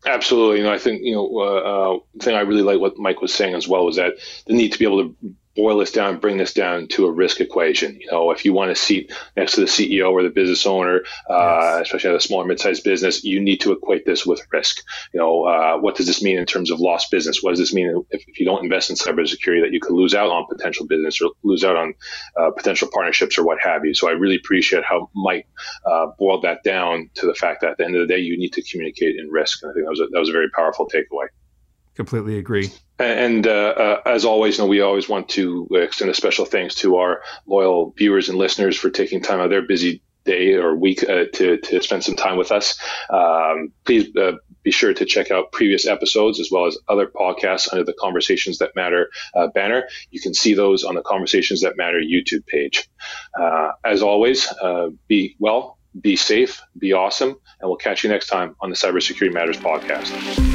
Absolutely. 0.06 0.58
You 0.58 0.64
know, 0.64 0.74
I 0.74 0.78
think, 0.78 1.02
you 1.04 1.14
know, 1.14 1.40
uh, 1.40 1.96
uh, 1.96 2.00
thing 2.20 2.36
I 2.36 2.42
really 2.42 2.62
like 2.62 2.80
what 2.80 2.98
Mike 2.98 3.22
was 3.22 3.34
saying 3.34 3.56
as 3.56 3.68
well 3.68 3.86
was 3.86 3.96
that 3.96 4.14
the 4.48 4.54
need 4.54 4.74
to 4.74 4.80
be 4.80 4.86
able 4.86 5.04
to 5.04 5.36
boil 5.56 5.78
this 5.78 5.92
down, 5.92 6.20
bring 6.20 6.38
this 6.38 6.54
down 6.54 6.88
to 6.88 7.06
a 7.06 7.12
risk 7.12 7.40
equation. 7.40 8.00
You 8.00 8.12
know, 8.12 8.32
if 8.32 8.46
you 8.46 8.54
want 8.54 8.72
a 8.72 8.76
seat 8.76 9.14
next 9.38 9.54
to 9.54 9.62
the 9.62 9.68
CEO 9.68 10.12
or 10.12 10.24
the 10.24 10.30
business 10.30 10.66
owner, 10.66 11.02
uh, 11.30 11.78
yes. 11.78 11.82
especially 11.84 12.10
at 12.12 12.16
a 12.16 12.20
smaller 12.20 12.46
mid-sized 12.46 12.84
business, 12.84 13.24
you 13.24 13.40
need 13.40 13.62
to 13.62 13.72
equate 13.72 14.06
this 14.06 14.26
with 14.26 14.46
risk. 14.52 14.82
You 15.14 15.20
know, 15.20 15.44
uh, 15.44 15.78
what 15.78 15.96
does 15.96 16.08
this 16.08 16.24
mean 16.24 16.38
in 16.38 16.46
terms 16.46 16.72
of 16.72 16.80
lost 16.80 17.12
business? 17.12 17.44
What 17.44 17.52
does 17.52 17.60
this 17.60 17.74
mean 17.74 18.04
if, 18.10 18.24
if, 18.28 18.40
you 18.40 18.46
don't 18.46 18.64
invest 18.64 18.90
in 18.90 18.96
cybersecurity 18.96 19.62
that 19.62 19.72
you 19.72 19.80
could 19.80 19.94
lose 19.94 20.16
out 20.16 20.30
on 20.30 20.48
potential 20.48 20.88
business 20.88 21.22
or 21.22 21.32
lose 21.44 21.64
out 21.64 21.76
on 21.76 21.94
uh, 22.38 22.52
potential 22.52 22.90
partnerships 22.92 23.38
or 23.38 23.44
what 23.44 23.60
have 23.62 23.86
you? 23.86 23.94
So 23.94 24.10
I 24.10 24.14
really 24.14 24.36
appreciate 24.36 24.84
how 24.84 25.10
Mike 25.16 25.48
uh, 25.86 26.08
boiled 26.18 26.44
that 26.44 26.64
down 26.64 27.10
to 27.16 27.28
the 27.28 27.36
fact 27.36 27.62
that 27.62 27.72
at 27.72 27.78
the 27.78 27.86
end 27.86 27.96
of 27.96 28.08
the 28.08 28.14
day, 28.14 28.20
you 28.20 28.38
need 28.38 28.54
to 28.54 28.64
communicate 28.64 29.18
in 29.18 29.30
risk. 29.30 29.62
And 29.62 29.72
I 29.72 29.74
think 29.74 29.86
that 29.86 29.90
was 29.92 30.00
a, 30.00 30.08
that 30.12 30.20
was 30.20 30.30
a 30.30 30.34
very 30.34 30.50
powerful 30.50 30.88
takeaway. 30.88 31.28
Completely 31.96 32.38
agree. 32.38 32.72
And 33.00 33.46
uh, 33.46 33.52
uh, 33.52 34.02
as 34.06 34.26
always, 34.26 34.58
you 34.58 34.64
know, 34.64 34.68
we 34.68 34.82
always 34.82 35.10
want 35.10 35.30
to 35.30 35.68
extend 35.72 36.10
a 36.10 36.14
special 36.14 36.46
thanks 36.46 36.76
to 36.76 36.98
our 36.98 37.22
loyal 37.46 37.94
viewers 37.98 38.30
and 38.30 38.38
listeners 38.38 38.78
for 38.78 38.90
taking 38.90 39.22
time 39.22 39.40
out 39.40 39.46
of 39.46 39.50
their 39.52 39.62
busy 39.62 40.02
day 40.26 40.54
or 40.54 40.76
week 40.76 41.04
uh, 41.04 41.26
to, 41.34 41.58
to 41.58 41.84
spend 41.84 42.04
some 42.04 42.16
time 42.16 42.38
with 42.38 42.52
us. 42.52 42.80
Um, 43.10 43.74
please 43.84 44.16
uh, 44.16 44.34
be 44.64 44.72
sure 44.72 44.94
to 44.94 45.06
check 45.06 45.32
out 45.32 45.52
previous 45.52 45.86
episodes 45.86 46.40
as 46.40 46.50
well 46.50 46.66
as 46.66 46.78
other 46.88 47.08
podcasts 47.08 47.68
under 47.72 47.84
the 47.84 47.94
Conversations 48.00 48.60
That 48.60 48.76
Matter 48.76 49.10
uh, 49.36 49.48
banner. 49.48 49.88
You 50.12 50.22
can 50.22 50.34
see 50.34 50.54
those 50.54 50.84
on 50.84 50.96
the 50.96 51.02
Conversations 51.02 51.62
That 51.62 51.78
Matter 51.78 52.00
YouTube 52.00 52.46
page. 52.48 52.90
Uh, 53.38 53.72
as 53.84 54.02
always, 54.02 54.48
be 55.08 55.36
well, 55.40 55.78
be 56.00 56.16
safe, 56.16 56.62
be 56.78 56.94
awesome, 56.94 57.30
and 57.60 57.70
we'll 57.70 57.76
catch 57.76 58.04
you 58.04 58.10
next 58.10 58.28
time 58.28 58.56
on 58.62 58.70
the 58.70 58.76
Cybersecurity 58.76 59.34
Matters 59.34 59.58
podcast. 59.58 60.53